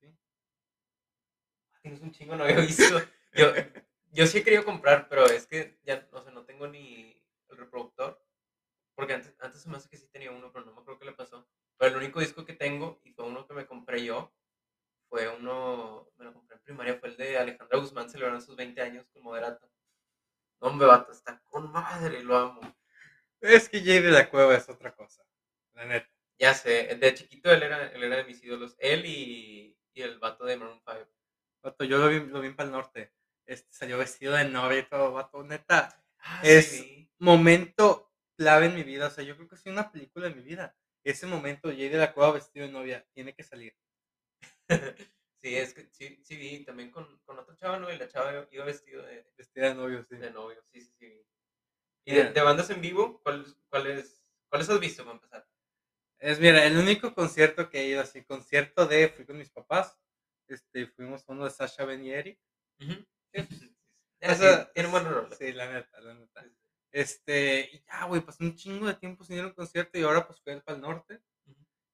¿sí? 0.00 0.16
Ah, 1.72 1.78
Tienes 1.82 2.00
un 2.00 2.10
chingo, 2.12 2.36
no 2.36 2.44
había 2.44 2.60
visto. 2.60 3.00
Yo, 3.34 3.52
yo 4.12 4.26
sí 4.26 4.38
he 4.38 4.44
querido 4.44 4.64
comprar, 4.64 5.08
pero 5.08 5.26
es 5.26 5.46
que 5.46 5.78
ya, 5.82 6.06
o 6.12 6.22
sea, 6.22 6.32
no 6.32 6.44
tengo 6.44 6.66
ni 6.68 7.20
el 7.48 7.56
reproductor. 7.56 8.22
Porque 8.96 9.14
antes, 9.14 9.34
antes 9.40 9.62
se 9.62 9.68
me 9.70 9.76
hace 9.78 9.88
que 9.90 9.96
sí 9.98 10.08
tenía 10.08 10.32
uno, 10.32 10.52
pero 10.52 10.66
no 10.66 10.72
me 10.74 10.80
acuerdo 10.80 11.00
qué 11.00 11.06
le 11.06 11.12
pasó. 11.14 11.48
Pero 11.78 11.92
el 11.92 11.98
único 12.04 12.20
disco 12.20 12.44
que 12.46 12.54
tengo, 12.54 13.00
y 13.04 13.12
fue 13.12 13.26
uno 13.26 13.46
que 13.46 13.54
me 13.54 13.66
compré 13.66 14.04
yo, 14.04 14.34
fue 15.10 15.28
uno, 15.28 16.10
me 16.18 16.26
lo 16.26 16.34
compré 16.34 16.56
en 16.56 16.62
primaria, 16.64 16.98
fue 17.00 17.10
el 17.10 17.18
de 17.18 17.38
Alejandra 17.38 17.78
Guzmán 17.78 18.10
celebrando 18.10 18.40
sus 18.44 18.56
20 18.56 18.82
años 18.82 19.08
con 19.12 19.22
Moderato. 19.24 19.70
No, 20.60 20.68
hombre, 20.68 20.86
vato, 20.86 21.12
está 21.12 21.40
con 21.50 21.70
madre, 21.72 22.22
lo 22.22 22.36
amo. 22.36 22.60
Es 23.40 23.68
que 23.68 23.80
Jay 23.84 24.00
de 24.00 24.10
la 24.10 24.30
Cueva 24.30 24.56
es 24.56 24.68
otra 24.68 24.94
cosa. 24.94 25.24
La 25.74 25.86
neta. 25.86 26.08
Ya 26.38 26.54
sé, 26.54 26.96
de 26.96 27.14
chiquito 27.14 27.52
él 27.52 27.62
era, 27.62 27.88
él 27.92 28.02
era 28.04 28.16
de 28.16 28.24
mis 28.24 28.42
ídolos. 28.44 28.76
Él 28.78 29.06
y, 29.06 29.78
y 29.94 30.02
el 30.02 30.18
vato 30.18 30.44
de 30.44 30.56
Maroon 30.56 30.80
5. 30.86 31.08
Vato, 31.62 31.84
yo 31.84 31.98
lo 31.98 32.08
vi, 32.08 32.20
lo 32.20 32.40
vi 32.40 32.50
para 32.52 32.66
el 32.68 32.72
norte. 32.72 33.12
Este, 33.46 33.72
salió 33.72 33.98
vestido 33.98 34.34
de 34.34 34.44
novia 34.48 34.80
y 34.80 34.88
todo, 34.88 35.12
vato. 35.12 35.42
Neta, 35.44 36.00
Ah, 36.18 36.40
Es- 36.44 36.70
sí. 36.70 37.10
momento 37.18 38.12
clave 38.36 38.66
en 38.66 38.74
mi 38.76 38.82
vida. 38.84 39.08
O 39.08 39.10
sea, 39.10 39.24
yo 39.24 39.36
creo 39.36 39.48
que 39.48 39.56
es 39.56 39.66
una 39.66 39.92
película 39.92 40.28
en 40.28 40.36
mi 40.36 40.42
vida. 40.42 40.76
Ese 41.04 41.26
momento, 41.26 41.68
Jay 41.70 41.88
de 41.90 41.98
la 41.98 42.12
Cueva 42.14 42.32
vestido 42.32 42.66
de 42.66 42.72
novia, 42.72 43.06
tiene 43.14 43.34
que 43.34 43.44
salir. 43.44 43.74
sí, 45.44 45.56
es 45.56 45.74
que 45.74 45.88
sí, 45.92 46.18
sí 46.22 46.36
vi 46.36 46.64
también 46.64 46.90
con, 46.90 47.18
con 47.18 47.38
otra 47.38 47.54
chava, 47.54 47.78
¿no? 47.78 47.92
Y 47.92 47.98
la 47.98 48.08
chava 48.08 48.48
iba 48.50 48.64
vestido 48.64 49.02
de, 49.02 49.30
Vestida 49.36 49.68
de 49.68 49.74
novio, 49.74 50.02
sí. 50.08 50.16
de 50.16 50.30
novio, 50.30 50.62
sí, 50.72 50.80
sí, 50.80 50.92
sí. 50.98 51.06
vi. 51.06 51.26
¿Y 52.06 52.14
de, 52.14 52.40
bandas 52.40 52.70
en 52.70 52.80
vivo? 52.80 53.20
¿Cuáles, 53.22 53.54
cuáles, 53.68 54.24
¿Cuáles 54.48 54.70
has 54.70 54.80
visto 54.80 55.04
para 55.04 55.16
empezar? 55.16 55.46
Es, 56.18 56.40
mira, 56.40 56.64
el 56.64 56.78
único 56.78 57.14
concierto 57.14 57.68
que 57.68 57.80
he 57.80 57.88
ido 57.88 58.00
así, 58.00 58.24
concierto 58.24 58.86
de, 58.86 59.10
fui 59.10 59.26
con 59.26 59.36
mis 59.36 59.50
papás. 59.50 59.98
Este, 60.48 60.86
fuimos 60.86 61.28
a 61.28 61.32
uno 61.32 61.44
de 61.44 61.50
Sasha 61.50 61.84
Ben 61.84 62.02
y 62.04 62.12
Eric. 62.12 62.40
Ya, 62.78 63.46
O 64.30 64.34
sí, 64.34 64.44
tiene 64.74 64.88
buenos 64.88 65.12
roles. 65.12 65.36
Sí, 65.36 65.52
la 65.52 65.70
neta, 65.70 66.00
la 66.00 66.14
neta. 66.14 66.46
Este, 66.90 67.68
y 67.70 67.84
ya, 67.84 68.06
güey, 68.06 68.22
pasé 68.22 68.44
un 68.44 68.54
chingo 68.54 68.86
de 68.86 68.94
tiempo 68.94 69.24
sin 69.24 69.36
ir 69.36 69.42
a 69.42 69.48
un 69.48 69.52
concierto 69.52 69.98
y 69.98 70.02
ahora 70.04 70.26
pues 70.26 70.40
fui 70.40 70.54
al 70.54 70.62
Pal 70.62 70.80
Norte. 70.80 71.20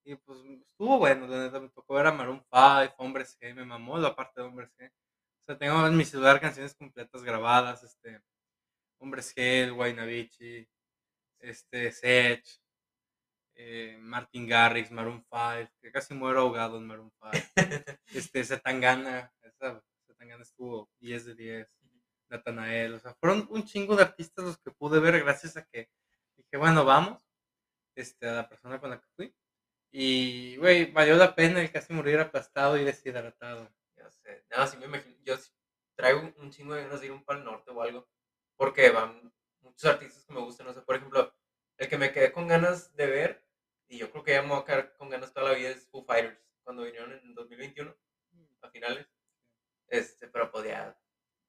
Y 0.04 0.16
pues 0.16 0.38
estuvo 0.40 0.98
bueno, 0.98 1.26
la 1.26 1.44
neta, 1.44 1.60
me 1.60 1.68
tocó 1.68 1.94
ver 1.94 2.06
a 2.06 2.12
Maroon 2.12 2.42
5, 2.50 2.94
Hombres 2.98 3.38
G, 3.40 3.54
me 3.54 3.64
mamó 3.64 3.98
la 3.98 4.14
parte 4.14 4.40
de 4.40 4.46
Hombres 4.46 4.70
G. 4.78 4.88
O 4.88 5.44
sea, 5.46 5.58
tengo 5.58 5.86
en 5.86 5.96
mi 5.96 6.04
celular 6.04 6.40
canciones 6.40 6.74
completas 6.74 7.22
grabadas, 7.22 7.82
este, 7.82 8.22
Hombres 8.98 9.34
G, 9.34 9.74
Guaynabichi, 9.74 10.68
este, 11.40 11.92
Sech, 11.92 12.44
eh, 13.54 13.98
Martin 14.00 14.48
Garrix, 14.48 14.90
Maroon 14.90 15.24
5, 15.30 15.70
que 15.80 15.92
casi 15.92 16.14
muero 16.14 16.40
ahogado 16.40 16.78
en 16.78 16.86
Maroon 16.86 17.12
5. 17.20 17.30
este, 18.14 18.44
Zetangana, 18.44 19.32
esa 19.42 19.82
Zetangana 20.06 20.42
estuvo 20.42 20.88
10 21.00 21.26
de 21.26 21.34
10. 21.34 21.80
Natanael, 22.30 22.94
o 22.94 22.98
sea, 23.00 23.14
fueron 23.14 23.46
un 23.50 23.64
chingo 23.64 23.96
de 23.96 24.02
artistas 24.04 24.44
los 24.44 24.58
que 24.58 24.70
pude 24.70 25.00
ver 25.00 25.20
gracias 25.20 25.56
a 25.56 25.64
que 25.64 25.90
dije, 26.36 26.56
bueno, 26.56 26.84
vamos, 26.84 27.22
este, 27.96 28.28
a 28.28 28.34
la 28.34 28.48
persona 28.48 28.80
con 28.80 28.90
la 28.90 29.00
que 29.00 29.06
fui. 29.16 29.34
Y, 29.92 30.56
güey, 30.56 30.90
valió 30.92 31.16
la 31.16 31.34
pena 31.34 31.60
el 31.60 31.70
casi 31.72 31.92
morir 31.92 32.18
aplastado 32.20 32.76
y 32.78 32.84
deshidratado. 32.84 33.68
Ya 33.96 34.10
sé. 34.10 34.44
No, 34.56 34.66
sí 34.66 34.76
me 34.76 34.86
imagino. 34.86 35.16
Yo 35.24 35.36
traigo 35.96 36.20
un- 36.20 36.34
un 36.38 36.50
chingo 36.50 36.74
de 36.74 36.82
ganas 36.84 37.00
de 37.00 37.06
ir 37.06 37.12
un 37.12 37.24
Pal 37.24 37.44
Norte 37.44 37.70
o 37.70 37.82
algo. 37.82 38.08
Porque 38.56 38.90
van 38.90 39.32
muchos 39.60 39.84
artistas 39.90 40.24
que 40.24 40.32
me 40.32 40.40
gustan. 40.40 40.66
No 40.66 40.72
sé, 40.74 40.82
por 40.82 40.96
ejemplo, 40.96 41.34
el 41.78 41.88
que 41.88 41.98
me 41.98 42.12
quedé 42.12 42.32
con 42.32 42.46
ganas 42.48 42.94
de 42.96 43.06
ver, 43.06 43.44
y 43.88 43.98
yo 43.98 44.10
creo 44.10 44.22
que 44.24 44.32
ya 44.32 44.42
me 44.42 44.48
voy 44.50 44.60
a 44.60 44.64
quedar 44.64 44.92
con 44.96 45.10
ganas 45.10 45.32
toda 45.32 45.50
la 45.50 45.56
vida, 45.58 45.70
es 45.70 45.88
Foo 45.88 46.04
Fighters. 46.04 46.38
Cuando 46.62 46.84
vinieron 46.84 47.12
en 47.12 47.34
2021, 47.34 47.96
a 48.62 48.70
finales. 48.70 49.06
Este, 49.88 50.28
pero 50.28 50.50
pues 50.50 50.66
ya. 50.66 50.96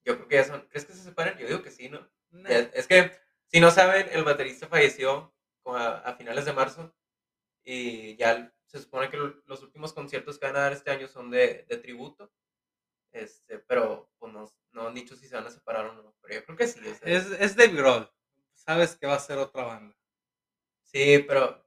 Yo 0.05 0.15
creo 0.17 0.27
que 0.27 0.35
ya 0.35 0.43
son. 0.45 0.67
¿Crees 0.69 0.85
que 0.85 0.93
se 0.93 1.03
separan? 1.03 1.37
Yo 1.37 1.47
digo 1.47 1.61
que 1.61 1.71
sí, 1.71 1.89
¿no? 1.89 2.07
Ya- 2.31 2.59
Es 2.73 2.87
que, 2.87 3.11
si 3.47 3.59
no 3.59 3.71
saben, 3.71 4.07
el 4.11 4.23
baterista 4.23 4.67
falleció 4.67 5.33
a, 5.65 5.99
a 5.99 6.15
finales 6.15 6.45
de 6.45 6.53
marzo 6.53 6.95
y 7.63 8.15
ya 8.17 8.53
se 8.67 8.79
supone 8.79 9.09
que 9.09 9.17
lo- 9.17 9.41
los 9.45 9.61
últimos 9.63 9.93
conciertos 9.93 10.39
que 10.39 10.47
van 10.47 10.55
a 10.55 10.61
dar 10.61 10.73
este 10.73 10.91
año 10.91 11.07
son 11.07 11.31
de, 11.31 11.65
de 11.67 11.77
tributo, 11.77 12.31
este, 13.11 13.59
pero 13.59 14.11
pues 14.19 14.33
no, 14.33 14.49
no 14.71 14.87
han 14.87 14.93
dicho 14.95 15.15
si 15.15 15.27
se 15.27 15.35
van 15.35 15.47
a 15.47 15.51
separar 15.51 15.85
o 15.87 15.93
no, 15.93 16.15
pero 16.21 16.35
yo 16.35 16.45
creo 16.45 16.57
que 16.57 16.67
sí. 16.67 16.79
o 16.87 16.95
sea, 16.95 17.07
Es, 17.09 17.27
es 17.31 17.55
Dave 17.55 17.73
Grohl, 17.73 18.09
sabes 18.55 18.95
que 18.97 19.07
va 19.07 19.15
a 19.15 19.19
ser 19.19 19.37
otra 19.37 19.63
banda. 19.63 19.95
Sí, 20.83 21.23
pero 21.27 21.65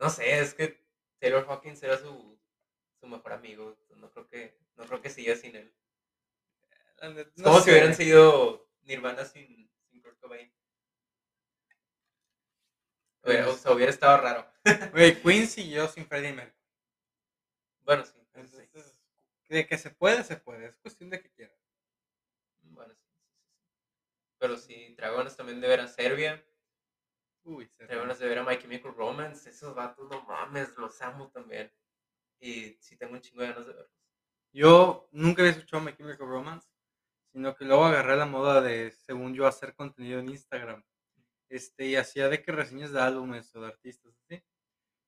no 0.00 0.10
sé, 0.10 0.40
es 0.40 0.54
que 0.54 0.84
Taylor 1.20 1.46
Hawkins 1.48 1.82
era 1.82 1.98
su, 1.98 2.40
su 3.00 3.06
mejor 3.06 3.32
amigo, 3.34 3.78
no 3.96 4.10
creo 4.12 4.28
que, 4.28 4.58
no 4.76 4.86
creo 4.86 5.00
que 5.02 5.10
siga 5.10 5.36
sin 5.36 5.56
él. 5.56 5.74
Es 7.36 7.42
como 7.42 7.60
si 7.60 7.70
hubieran 7.70 7.94
sido 7.94 8.68
Nirvana 8.82 9.24
sin, 9.24 9.70
sin 9.88 10.00
Kurt 10.02 10.18
Cobain. 10.20 10.52
Hubiera- 13.28 13.48
o 13.50 13.56
sea, 13.56 13.72
hubiera 13.72 13.90
estado 13.92 14.18
raro. 14.18 14.46
Güey, 14.92 15.20
Queen 15.22 15.46
siguió 15.46 15.88
sin 15.88 16.06
Freddie 16.06 16.32
Mercury. 16.32 16.56
Bueno, 17.84 18.04
sí. 18.04 18.14
de 19.48 19.66
que 19.66 19.78
se 19.78 19.90
puede, 19.90 20.22
se 20.24 20.36
puede. 20.36 20.66
Es 20.66 20.76
cuestión 20.78 21.08
de 21.10 21.20
que 21.22 21.30
quieran. 21.30 21.56
Bueno, 22.62 22.94
sí, 22.94 23.00
sí, 23.08 23.18
sí, 23.24 23.40
sí. 23.40 24.34
Pero 24.38 24.56
sí, 24.56 24.94
traigo 24.96 25.16
ganas 25.16 25.36
también 25.36 25.60
de 25.60 25.68
ver 25.68 25.80
a 25.80 25.88
Serbia. 25.88 26.44
Uy, 27.44 27.66
se 27.68 27.86
Traigo 27.86 28.02
ganas 28.02 28.18
de 28.18 28.28
ver 28.28 28.38
a 28.38 28.44
My 28.44 28.58
Chemical 28.58 28.94
Romance. 28.94 29.48
Esos 29.48 29.74
vatos, 29.74 30.06
no 30.10 30.22
mames, 30.24 30.76
los 30.76 31.00
amo 31.00 31.30
también. 31.30 31.72
Y 32.40 32.74
sí 32.80 32.96
tengo 32.96 33.14
un 33.14 33.20
chingo 33.22 33.40
de 33.42 33.48
ganas 33.48 33.66
de 33.66 33.72
verlos. 33.72 33.92
Yo 34.52 35.08
nunca 35.12 35.42
había 35.42 35.52
escuchado 35.52 35.82
My 35.82 35.94
Chemical 35.96 36.28
Romance, 36.28 36.68
sino 37.32 37.54
que 37.56 37.64
luego 37.64 37.84
agarré 37.86 38.16
la 38.16 38.26
moda 38.26 38.60
de, 38.60 38.90
según 38.92 39.34
yo, 39.34 39.46
hacer 39.46 39.74
contenido 39.74 40.20
en 40.20 40.28
Instagram. 40.28 40.84
Este, 41.48 41.86
y 41.86 41.96
hacía 41.96 42.28
de 42.28 42.42
que 42.42 42.52
reseñas 42.52 42.92
de 42.92 43.00
álbumes 43.00 43.54
o 43.54 43.60
de 43.60 43.68
artistas, 43.68 44.14
así. 44.24 44.42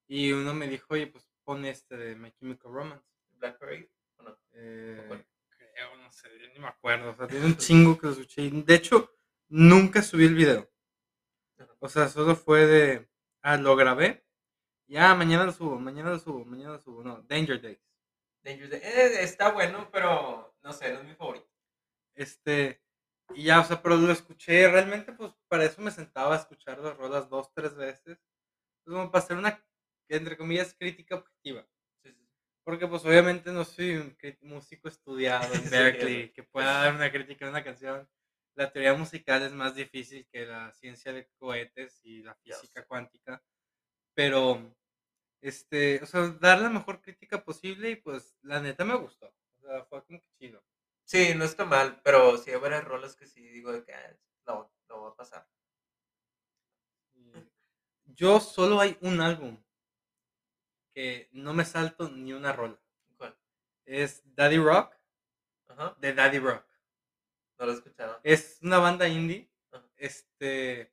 Y 0.07 0.33
uno 0.33 0.55
me 0.55 0.69
dijo, 0.69 0.87
oye, 0.95 1.07
pues 1.07 1.29
pon 1.45 1.65
este 1.65 1.97
de 1.97 2.17
My 2.17 2.33
Chemical 2.33 2.73
Romance. 2.73 3.07
Black 3.33 3.59
Parade, 3.59 3.91
¿o 4.19 4.23
no? 4.23 4.39
Eh, 4.53 5.25
creo, 5.49 5.97
no 5.97 6.13
sé, 6.13 6.29
yo 6.39 6.49
ni 6.53 6.59
me 6.59 6.69
acuerdo. 6.69 7.11
O 7.11 7.15
sea, 7.15 7.27
tiene 7.27 7.47
un 7.47 7.57
chingo 7.57 7.99
que 7.99 8.07
lo 8.07 8.13
escuché. 8.13 8.51
De 8.51 8.75
hecho, 8.75 9.11
nunca 9.49 10.03
subí 10.03 10.27
el 10.27 10.35
video. 10.35 10.71
O 11.79 11.89
sea, 11.89 12.09
solo 12.09 12.37
fue 12.37 12.67
de, 12.67 13.09
ah, 13.43 13.57
lo 13.57 13.77
grabé. 13.77 14.25
Ya, 14.87 15.15
mañana 15.15 15.45
lo 15.45 15.53
subo, 15.53 15.79
mañana 15.79 16.11
lo 16.11 16.19
subo, 16.19 16.45
mañana 16.45 16.73
lo 16.73 16.81
subo. 16.81 17.03
No, 17.03 17.23
Danger 17.23 17.61
Days. 17.61 17.81
Dangerous 18.43 18.71
Day. 18.71 18.81
Eh, 18.83 19.23
está 19.23 19.53
bueno, 19.53 19.89
pero 19.93 20.55
no 20.63 20.73
sé, 20.73 20.93
no 20.93 21.01
es 21.01 21.07
mi 21.07 21.15
favorito. 21.15 21.49
Este, 22.15 22.83
y 23.35 23.45
ya, 23.45 23.61
o 23.61 23.65
sea, 23.65 23.83
pero 23.83 23.97
lo 23.97 24.13
escuché, 24.13 24.69
realmente, 24.71 25.13
pues 25.13 25.33
para 25.49 25.65
eso 25.65 25.81
me 25.83 25.91
sentaba 25.91 26.35
a 26.35 26.39
escuchar 26.39 26.79
las 26.81 26.97
rolas 26.97 27.29
dos, 27.29 27.53
tres 27.55 27.75
veces. 27.77 28.19
Pues 28.85 28.95
como 28.97 29.11
para 29.11 29.25
hacer 29.25 29.37
una, 29.37 29.65
entre 30.09 30.37
comillas, 30.37 30.75
crítica 30.79 31.17
objetiva. 31.17 31.67
Sí, 32.05 32.13
sí, 32.13 32.27
sí. 32.27 32.29
Porque 32.65 32.87
pues 32.89 33.05
obviamente 33.05 33.53
no 33.53 33.65
soy 33.65 33.97
un 33.97 34.17
músico 34.43 34.89
estudiado 34.89 35.55
en 35.55 35.63
Sí, 35.71 35.71
Berkeley 35.71 36.23
eso. 36.25 36.33
que 36.35 36.43
pueda 36.45 36.83
dar 36.85 36.95
una 36.95 37.11
crítica 37.13 37.47
a 37.47 37.51
una 37.51 37.65
canción. 37.65 38.09
La 38.57 38.73
teoría 38.73 38.95
musical 38.95 39.43
es 39.43 39.53
más 39.53 39.75
difícil 39.75 40.27
que 40.33 40.47
la 40.47 40.73
ciencia 40.73 41.13
de 41.13 41.29
cohetes 41.39 42.01
y 42.05 42.23
la 42.23 42.35
física 42.37 42.85
cuántica. 42.87 43.43
Pero, 44.15 44.75
este, 45.43 46.03
o 46.03 46.07
sea, 46.07 46.29
dar 46.41 46.61
la 46.61 46.71
mejor 46.71 47.01
crítica 47.03 47.45
posible 47.45 47.91
y 47.91 47.97
pues 47.97 48.37
la 48.43 48.61
neta 48.61 48.85
me 48.85 48.97
gustó. 48.97 49.35
O 49.59 49.61
sea, 49.61 49.85
fue 49.87 50.05
como 50.05 50.21
que 50.21 50.31
chido. 50.39 50.65
Sí, 51.11 51.35
no 51.35 51.45
está 51.45 51.65
mal, 51.65 52.01
pero 52.05 52.37
sí 52.39 52.53
hay 52.53 52.61
varias 52.61 52.85
rolas 52.85 53.17
que 53.17 53.27
sí 53.27 53.41
digo 53.49 53.73
de 53.73 53.83
que 53.85 53.93
ah, 53.93 54.17
no, 54.47 54.73
no 54.89 55.03
va 55.03 55.09
a 55.09 55.17
pasar. 55.17 55.45
Y 57.15 57.33
Yo 58.05 58.41
solo 58.41 58.81
hay 58.81 58.99
un 59.03 59.21
álbum 59.21 59.63
que 60.95 61.29
no 61.33 61.53
me 61.53 61.65
salto 61.65 62.09
ni 62.11 62.33
una 62.33 62.53
rola. 62.53 62.81
¿Cuál? 63.17 63.37
Es 63.85 64.23
Daddy 64.37 64.59
Rock, 64.59 64.95
Ajá. 65.69 65.97
de 66.01 66.15
Daddy 66.15 66.39
Rock. 66.39 66.65
No 67.59 67.67
lo 67.67 67.73
he 67.73 67.75
escuchado. 67.75 68.21
Es 68.23 68.59
una 68.63 68.79
banda 68.79 69.09
indie. 69.09 69.51
Ajá. 69.73 69.89
Este. 69.97 70.93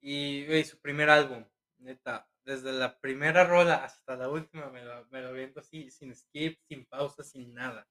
Y 0.00 0.46
su 0.64 0.80
primer 0.80 1.10
álbum, 1.10 1.44
neta. 1.78 2.28
Desde 2.44 2.72
la 2.72 3.00
primera 3.00 3.44
rola 3.44 3.84
hasta 3.84 4.16
la 4.16 4.28
última 4.28 4.68
me 4.70 4.84
lo, 4.84 5.06
me 5.06 5.22
lo 5.22 5.32
viento 5.32 5.60
así, 5.60 5.90
sin 5.90 6.14
skip, 6.16 6.58
sin 6.68 6.86
pausa, 6.86 7.22
sin 7.22 7.54
nada. 7.54 7.88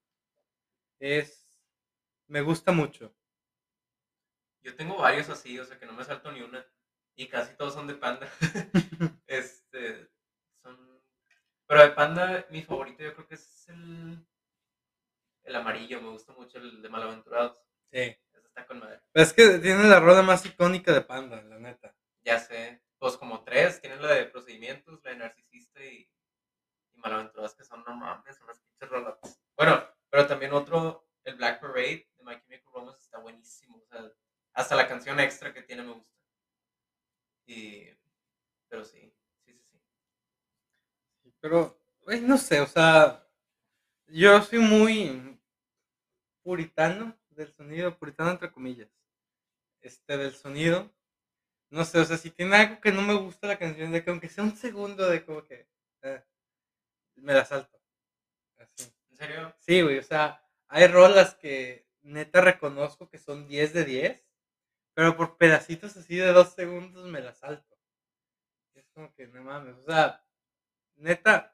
Es. 1.00 1.41
Me 2.32 2.40
gusta 2.40 2.72
mucho. 2.72 3.14
Yo 4.62 4.74
tengo 4.74 4.96
varios 4.96 5.28
así, 5.28 5.58
o 5.58 5.66
sea 5.66 5.78
que 5.78 5.84
no 5.84 5.92
me 5.92 6.02
salto 6.02 6.32
ni 6.32 6.40
una. 6.40 6.66
Y 7.14 7.28
casi 7.28 7.54
todos 7.56 7.74
son 7.74 7.86
de 7.86 7.94
panda. 7.94 8.26
este. 9.26 10.10
Son. 10.62 11.04
Pero 11.66 11.82
de 11.82 11.90
panda, 11.90 12.46
mi 12.48 12.62
favorito 12.62 13.02
yo 13.02 13.12
creo 13.12 13.28
que 13.28 13.34
es 13.34 13.68
el. 13.68 14.26
El 15.42 15.56
amarillo, 15.56 16.00
me 16.00 16.08
gusta 16.08 16.32
mucho 16.32 16.56
el 16.56 16.80
de 16.80 16.88
Malaventurados. 16.88 17.58
Sí. 17.90 18.16
Está 18.32 18.66
con 18.66 18.78
madre. 18.78 19.02
Pero 19.12 19.24
es 19.24 19.34
que 19.34 19.58
tiene 19.58 19.84
la 19.84 20.00
rola 20.00 20.22
más 20.22 20.46
icónica 20.46 20.90
de 20.90 21.02
Panda, 21.02 21.42
la 21.42 21.58
neta. 21.58 21.94
Ya 22.24 22.38
sé. 22.38 22.82
Pues 22.98 23.18
como 23.18 23.44
tres. 23.44 23.78
Tienen 23.82 24.00
la 24.00 24.14
de 24.14 24.24
procedimientos, 24.24 25.04
la 25.04 25.10
de 25.10 25.16
narcisista 25.18 25.84
y. 25.84 26.08
Y 26.94 26.98
Malaventurados, 26.98 27.54
que 27.54 27.64
son 27.64 27.84
no 27.84 27.94
mames, 27.94 28.38
son 28.38 28.46
las 28.46 28.58
pinches 28.58 28.88
rolas. 28.88 29.18
Bueno, 29.54 29.86
pero 30.08 30.26
también 30.26 30.54
otro, 30.54 31.06
el 31.24 31.36
Black 31.36 31.60
Parade 31.60 32.08
de 32.16 32.24
My 32.24 32.40
Chemical 32.40 32.72
Romance 32.72 33.00
está 33.00 33.18
buenísimo. 33.18 33.78
O 33.78 33.86
sea, 33.86 34.12
hasta 34.54 34.76
la 34.76 34.88
canción 34.88 35.20
extra 35.20 35.52
que 35.52 35.62
tiene 35.62 35.82
me 35.82 35.92
gusta. 35.92 36.16
Y. 37.46 37.88
Pero 38.68 38.84
sí, 38.84 39.14
sí, 39.44 39.52
sí, 39.52 39.80
sí. 41.22 41.34
Pero, 41.40 41.78
güey, 42.00 42.20
no 42.32 42.38
sé, 42.38 42.60
o 42.62 42.66
sea. 42.66 43.18
Yo 44.06 44.42
soy 44.42 44.58
muy 44.58 45.38
puritano 46.42 47.14
del 47.30 47.52
sonido, 47.52 47.98
puritano 47.98 48.30
entre 48.30 48.50
comillas. 48.50 48.88
Este, 49.82 50.16
del 50.16 50.32
sonido. 50.32 50.90
No 51.70 51.84
sé, 51.84 52.00
o 52.00 52.04
sea, 52.06 52.16
si 52.16 52.30
tiene 52.30 52.56
algo 52.56 52.80
que 52.80 52.92
no 52.92 53.02
me 53.02 53.14
gusta 53.14 53.48
la 53.48 53.58
canción, 53.58 53.92
de 53.92 54.02
que 54.02 54.10
aunque 54.10 54.30
sea 54.30 54.44
un 54.44 54.56
segundo 54.56 55.10
de 55.10 55.24
como 55.26 55.44
que. 55.44 55.68
eh, 56.02 56.24
me 57.16 57.34
la 57.34 57.44
salto. 57.44 57.78
Así. 58.58 58.90
¿En 59.10 59.16
serio? 59.16 59.54
Sí, 59.58 59.82
güey, 59.82 59.98
o 59.98 60.02
sea, 60.02 60.42
hay 60.68 60.86
rolas 60.86 61.34
que 61.34 61.86
neta 62.02 62.40
reconozco 62.40 63.10
que 63.10 63.18
son 63.18 63.46
10 63.46 63.74
de 63.74 63.84
10, 63.84 64.26
pero 64.94 65.16
por 65.16 65.36
pedacitos 65.36 65.96
así 65.98 66.16
de 66.16 66.32
dos 66.32 66.54
segundos 66.54 67.06
me 67.08 67.20
las 67.20 67.38
salto. 67.38 67.76
Es 68.74 68.88
como 68.94 69.14
que 69.14 69.26
no 69.28 69.42
mames, 69.44 69.76
o 69.76 69.82
sea, 69.82 70.24
neta, 70.96 71.51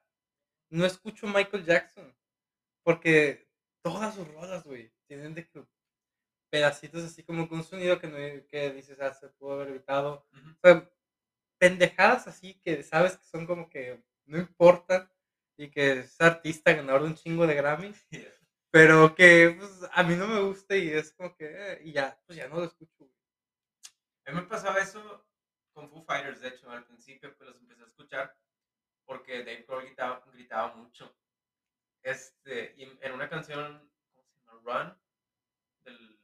no 0.71 0.85
escucho 0.85 1.27
Michael 1.27 1.65
Jackson, 1.65 2.15
porque 2.83 3.49
todas 3.83 4.15
sus 4.15 4.29
rolas, 4.35 4.65
güey, 4.65 4.93
tienen 5.07 5.35
de 5.35 5.49
que 5.49 5.65
pedacitos 6.51 7.05
así 7.05 7.23
como 7.23 7.49
con 7.49 7.59
un 7.59 7.65
sonido 7.65 7.99
que, 7.99 8.07
no, 8.07 8.17
que 8.49 8.73
dices, 8.73 9.01
ah, 9.01 9.13
se 9.13 9.29
pudo 9.29 9.55
haber 9.55 9.69
evitado. 9.69 10.27
Ujú. 10.33 10.51
O 10.51 10.59
sea, 10.63 10.91
pendejadas 11.59 12.27
así 12.29 12.55
que 12.61 12.83
sabes 12.83 13.17
que 13.17 13.25
son 13.25 13.47
como 13.47 13.69
que 13.69 14.03
no 14.27 14.39
importan 14.39 15.11
y 15.57 15.71
que 15.71 16.01
es 16.01 16.21
artista 16.21 16.73
ganador 16.73 17.03
de 17.03 17.09
un 17.09 17.15
chingo 17.15 17.47
de 17.47 17.55
Grammys, 17.55 18.07
pero 18.71 19.15
que 19.15 19.57
pues, 19.59 19.89
a 19.93 20.03
mí 20.03 20.15
no 20.15 20.29
me 20.29 20.41
gusta 20.41 20.77
y 20.77 20.91
es 20.91 21.13
como 21.13 21.35
que, 21.37 21.47
eh, 21.51 21.81
y 21.85 21.93
ya, 21.93 22.21
pues 22.27 22.39
ya 22.39 22.49
no 22.49 22.57
lo 22.57 22.65
escucho. 22.65 23.11
A 24.27 24.31
mí 24.31 24.41
me 24.41 24.47
pasaba 24.47 24.79
eso 24.79 25.27
con 25.73 25.89
Foo 25.91 26.05
Fighters, 26.05 26.41
de 26.41 26.49
hecho, 26.49 26.71
al 26.71 26.85
principio 26.85 27.35
pues 27.37 27.51
los 27.51 27.61
empecé 27.61 27.83
a 27.83 27.87
escuchar 27.87 28.37
porque 29.09 29.39
Dave 29.39 29.65
Grohl 29.67 29.85
gritaba, 29.87 30.23
gritaba 30.33 30.75
mucho. 30.75 31.17
Este, 32.03 32.75
y 32.77 32.85
en 33.01 33.13
una 33.13 33.29
canción, 33.29 33.91
¿cómo 34.13 34.25
se 34.29 34.39
llama? 34.39 34.61
Run, 34.63 34.99
del, 35.85 36.21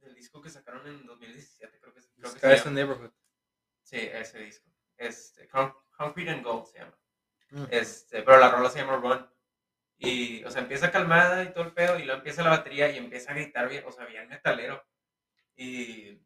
del 0.00 0.14
disco 0.16 0.42
que 0.42 0.50
sacaron 0.50 0.86
en 0.86 1.06
2017, 1.06 1.78
creo 1.80 1.94
que, 1.94 2.00
creo 2.00 2.32
que 2.34 2.38
se 2.40 2.46
llama. 2.64 2.70
Neighborhood. 2.74 3.12
Sí, 3.84 3.96
ese 3.98 4.40
disco. 4.40 4.68
Este, 4.96 5.48
Con- 5.48 5.74
Concrete 5.96 6.30
and 6.30 6.44
Gold 6.44 6.66
se 6.66 6.78
llama. 6.78 6.98
Mm. 7.50 7.64
Este, 7.70 8.22
pero 8.22 8.38
la 8.38 8.50
rola 8.50 8.68
se 8.68 8.80
llama 8.80 8.96
Run. 8.96 9.30
Y, 9.98 10.42
o 10.44 10.50
sea, 10.50 10.62
empieza 10.62 10.90
calmada 10.90 11.44
y 11.44 11.52
todo 11.52 11.64
el 11.64 11.72
pedo, 11.72 11.98
y 11.98 12.04
luego 12.04 12.18
empieza 12.18 12.42
la 12.42 12.50
batería 12.50 12.90
y 12.90 12.96
empieza 12.98 13.30
a 13.30 13.34
gritar 13.34 13.68
bien, 13.68 13.84
o 13.86 13.92
sea, 13.92 14.06
bien 14.06 14.28
metalero. 14.28 14.84
Y, 15.56 16.20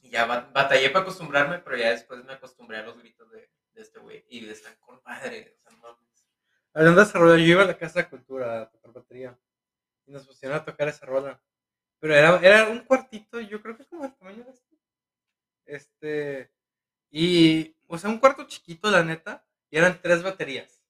y 0.00 0.10
ya 0.10 0.24
ba- 0.26 0.50
batallé 0.52 0.90
para 0.90 1.02
acostumbrarme, 1.02 1.58
pero 1.58 1.76
ya 1.76 1.90
después 1.90 2.24
me 2.24 2.32
acostumbré 2.32 2.78
a 2.78 2.82
los 2.82 2.98
gritos 2.98 3.30
de, 3.30 3.50
de 3.76 3.82
este 3.82 3.98
güey. 4.00 4.24
Y 4.28 4.48
están 4.48 4.74
con 4.76 5.00
madre, 5.04 5.56
o 5.58 5.62
sea, 5.62 5.72
no 5.72 5.78
mames. 5.78 6.26
Hablando 6.72 7.00
de 7.00 7.06
esa 7.06 7.18
rola, 7.18 7.36
yo 7.36 7.44
iba 7.44 7.62
a 7.62 7.66
la 7.66 7.78
Casa 7.78 8.00
de 8.00 8.08
Cultura 8.08 8.62
a 8.62 8.70
tocar 8.70 8.92
batería 8.92 9.38
y 10.06 10.12
nos 10.12 10.26
pusieron 10.26 10.58
a 10.58 10.64
tocar 10.64 10.88
esa 10.88 11.06
rola. 11.06 11.40
Pero 11.98 12.14
era, 12.14 12.38
era 12.40 12.68
un 12.68 12.80
cuartito, 12.80 13.40
yo 13.40 13.62
creo 13.62 13.76
que 13.76 13.82
es 13.82 13.88
como 13.88 14.04
el 14.04 14.14
tamaño 14.14 14.44
de 14.44 14.50
este. 14.50 14.76
Este, 15.64 16.52
y, 17.10 17.76
o 17.86 17.98
sea, 17.98 18.10
un 18.10 18.18
cuarto 18.18 18.46
chiquito, 18.46 18.90
la 18.90 19.02
neta, 19.02 19.46
y 19.70 19.78
eran 19.78 20.00
tres 20.00 20.22
baterías. 20.22 20.82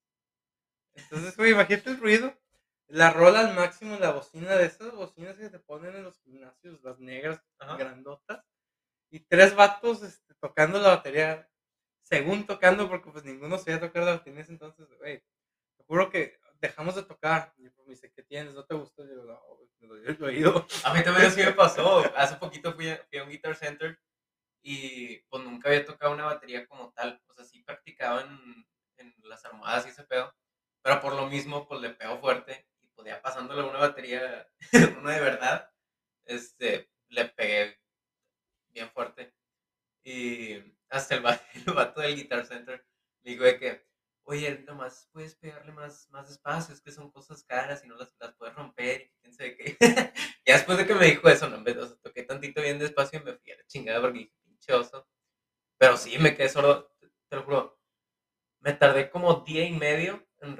Entonces, 0.95 1.37
güey, 1.37 1.53
imagínate 1.53 1.91
el 1.91 1.99
ruido. 1.99 2.37
La 2.89 3.11
rola 3.11 3.41
al 3.41 3.55
máximo, 3.55 3.99
la 3.99 4.13
bocina 4.13 4.55
de 4.55 4.67
esas 4.67 4.93
bocinas 4.95 5.37
que 5.37 5.51
te 5.51 5.59
ponen 5.59 5.97
en 5.97 6.05
los 6.05 6.21
gimnasios, 6.21 6.83
las 6.85 7.01
negras, 7.01 7.43
Ajá. 7.59 7.77
grandotas, 7.77 8.45
y 9.11 9.21
tres 9.21 9.57
vatos 9.57 10.03
este, 10.03 10.35
tocando 10.35 10.79
la 10.79 10.89
batería, 10.89 11.49
según 12.07 12.47
tocando, 12.47 12.89
porque 12.89 13.11
pues 13.11 13.25
ninguno 13.25 13.59
sabía 13.59 13.81
tocar 13.81 14.05
la 14.05 14.13
batería 14.13 14.35
en 14.35 14.43
ese 14.43 14.53
entonces, 14.53 14.89
güey. 14.99 15.25
Te 15.77 15.85
juro 15.85 16.09
que 16.09 16.39
dejamos 16.61 16.95
de 16.95 17.03
tocar. 17.03 17.53
Y 17.57 17.69
pues, 17.69 17.85
me 17.85 17.95
dice, 17.95 18.13
¿qué 18.15 18.23
tienes? 18.23 18.55
¿No 18.55 18.65
te 18.65 18.77
gustó? 18.77 19.05
Y 19.05 19.09
yo, 19.09 19.25
no, 19.25 19.41
me 19.81 19.89
dolió 19.89 20.11
el 20.11 20.23
oído. 20.23 20.67
A 20.85 20.95
mí 20.95 21.03
también 21.03 21.27
así 21.27 21.41
me 21.41 21.53
pasó. 21.53 22.05
Hace 22.17 22.37
poquito 22.37 22.73
fui 22.75 22.91
a, 22.91 23.05
fui 23.09 23.19
a 23.19 23.25
un 23.25 23.31
Guitar 23.31 23.57
Center 23.57 23.99
y 24.63 25.19
pues 25.29 25.43
nunca 25.43 25.69
había 25.69 25.85
tocado 25.85 26.13
una 26.15 26.27
batería 26.27 26.65
como 26.69 26.93
tal. 26.93 27.21
O 27.27 27.33
sea, 27.35 27.45
sí 27.45 27.61
practicaba 27.65 28.21
en, 28.21 28.67
en 28.99 29.15
las 29.25 29.45
almohadas 29.45 29.87
y 29.87 29.89
ese 29.89 30.05
pedo. 30.05 30.33
Pero 30.83 31.01
por 31.01 31.13
lo 31.13 31.27
mismo, 31.27 31.67
pues 31.67 31.81
le 31.81 31.91
pego 31.91 32.21
fuerte 32.21 32.69
y 32.83 32.87
pues 32.91 33.09
ya 33.09 33.21
pasándole 33.21 33.69
una 33.69 33.81
batería, 33.81 34.49
una 35.01 35.13
de 35.13 35.21
verdad, 35.21 35.69
este, 36.25 36.89
le 37.09 37.25
pegué 37.25 37.81
bien 38.69 38.89
fuerte. 38.91 39.35
Y 40.05 40.76
hasta 40.91 41.15
el, 41.17 41.25
el 41.67 41.75
vato 41.75 42.01
del 42.01 42.17
Guitar 42.17 42.47
Center 42.47 42.85
me 43.23 43.33
dijo 43.33 43.45
de 43.45 43.59
que, 43.59 43.87
oye, 44.25 44.59
nomás 44.67 45.09
puedes 45.13 45.35
pegarle 45.37 45.73
más, 45.73 46.09
más 46.11 46.29
despacio, 46.29 46.75
es 46.75 46.81
que 46.81 46.93
son 46.93 47.11
cosas 47.11 47.43
caras 47.45 47.85
y 47.85 47.89
no 47.89 47.97
las, 47.97 48.15
las 48.21 48.35
puedes 48.35 48.55
romper 48.55 49.03
y 49.03 49.21
quién 49.21 49.35
sabe 49.35 49.57
qué. 49.57 49.77
Ya 50.47 50.55
después 50.55 50.79
de 50.79 50.87
que 50.87 50.95
me 50.95 51.07
dijo 51.07 51.29
eso, 51.29 51.49
no, 51.49 51.63
sea, 51.65 51.97
toqué 52.03 52.23
tantito 52.23 52.63
bien 52.63 52.79
despacio 52.79 53.19
y 53.19 53.25
me 53.25 53.35
fui 53.35 53.51
a 53.51 53.57
la 53.57 53.67
chingada 53.67 54.01
porque 54.01 54.19
dije, 54.21 54.33
pinche 54.45 54.73
oso. 54.73 55.09
Pero 55.79 55.97
sí, 55.97 56.17
me 56.19 56.37
quedé 56.37 56.49
sordo, 56.49 56.95
te, 57.29 57.37
lo 57.37 57.43
juro. 57.43 57.81
Me 58.61 58.73
tardé 58.73 59.11
como 59.11 59.41
día 59.41 59.65
y 59.65 59.73
medio 59.73 60.27
en, 60.41 60.57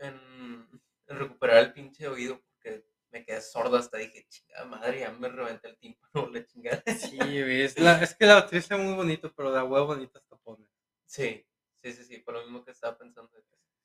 en, 0.00 0.80
en 1.06 1.18
recuperar 1.18 1.58
el 1.58 1.72
pinche 1.72 2.06
oído 2.06 2.40
porque 2.40 2.84
me 3.10 3.24
quedé 3.24 3.40
sordo 3.40 3.76
hasta 3.76 3.98
dije, 3.98 4.26
chingada 4.28 4.66
madre, 4.66 5.00
ya 5.00 5.10
me 5.12 5.28
reventé 5.28 5.68
el 5.68 5.78
tímpano, 5.78 6.28
la. 6.32 6.44
Sí, 6.98 7.16
güey, 7.18 7.62
es, 7.62 7.78
la, 7.78 8.02
es 8.02 8.14
que 8.14 8.26
la 8.26 8.34
batería 8.34 8.60
está 8.60 8.76
muy 8.76 8.94
bonito, 8.94 9.32
pero 9.34 9.50
la 9.50 9.64
huevo 9.64 9.86
bonita 9.86 10.18
hasta 10.18 10.36
pone. 10.36 10.66
Sí, 11.04 11.46
sí, 11.74 11.92
sí, 11.92 12.04
sí, 12.04 12.18
por 12.18 12.34
lo 12.34 12.42
mismo 12.42 12.64
que 12.64 12.70
estaba 12.70 12.96
pensando. 12.96 13.30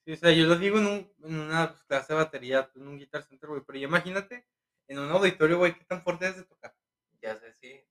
Sí, 0.05 0.11
o 0.11 0.15
sea, 0.17 0.31
yo 0.31 0.45
lo 0.45 0.55
digo 0.57 0.77
en, 0.77 0.85
un, 0.85 1.13
en 1.23 1.39
una 1.39 1.75
clase 1.87 2.13
de 2.13 2.19
batería, 2.19 2.69
en 2.75 2.87
un 2.87 2.97
guitar 2.99 3.23
center, 3.23 3.49
güey, 3.49 3.61
pero 3.65 3.79
ya 3.79 3.87
imagínate 3.87 4.47
en 4.87 4.99
un 4.99 5.09
auditorio, 5.09 5.57
güey, 5.57 5.75
qué 5.75 5.83
tan 5.85 6.03
fuerte 6.03 6.27
es 6.27 6.37
de 6.37 6.43
tocar. 6.43 6.75
Ya 7.21 7.35
sé, 7.39 7.53
sí, 7.53 7.83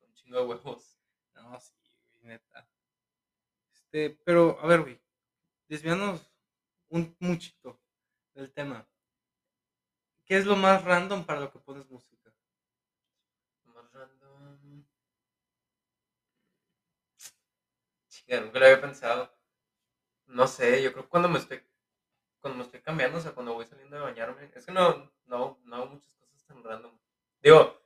un 0.00 0.12
chingo 0.14 0.38
de 0.38 0.44
huevos. 0.46 0.98
No, 1.34 1.58
sí, 1.60 1.74
güey, 2.20 2.34
neta. 2.34 2.68
Este, 3.72 4.18
pero, 4.24 4.58
a 4.60 4.66
ver, 4.66 4.82
güey, 4.82 5.00
desviándonos 5.68 6.30
un 6.88 7.16
muchito 7.20 7.80
del 8.34 8.52
tema. 8.52 8.86
¿Qué 10.26 10.36
es 10.36 10.44
lo 10.44 10.56
más 10.56 10.84
random 10.84 11.24
para 11.24 11.40
lo 11.40 11.50
que 11.52 11.58
pones 11.60 11.88
música? 11.88 12.34
Más 13.64 13.92
random. 13.92 14.84
Chica, 18.08 18.40
nunca 18.40 18.58
lo 18.58 18.66
había 18.66 18.80
pensado. 18.80 19.32
No 20.26 20.46
sé, 20.48 20.82
yo 20.82 20.92
creo 20.92 21.04
que 21.04 21.10
cuando 21.10 21.28
me 21.28 21.38
estoy, 21.38 21.62
cuando 22.46 22.58
me 22.58 22.64
estoy 22.64 22.80
cambiando, 22.80 23.18
o 23.18 23.20
sea, 23.20 23.32
cuando 23.32 23.54
voy 23.54 23.66
saliendo 23.66 23.96
de 23.96 24.02
bañarme, 24.02 24.48
es 24.54 24.64
que 24.64 24.70
no, 24.70 25.12
no, 25.24 25.58
no 25.64 25.76
hago 25.76 25.86
muchas 25.86 26.14
cosas 26.14 26.44
tan 26.44 26.62
random. 26.62 26.96
Digo, 27.42 27.76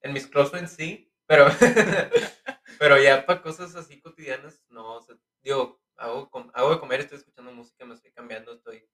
en 0.00 0.12
mis 0.12 0.26
close 0.26 0.50
friends 0.50 0.72
sí, 0.72 1.14
pero, 1.26 1.46
pero 2.80 2.98
ya 3.00 3.24
para 3.24 3.40
cosas 3.40 3.76
así 3.76 4.00
cotidianas, 4.00 4.64
no, 4.68 4.96
o 4.96 5.00
sea, 5.00 5.14
digo, 5.42 5.80
hago, 5.94 6.28
hago 6.54 6.70
de 6.72 6.80
comer, 6.80 6.98
estoy 6.98 7.18
escuchando 7.18 7.52
música, 7.52 7.84
me 7.84 7.94
estoy 7.94 8.10
cambiando, 8.10 8.52
estoy 8.52 8.84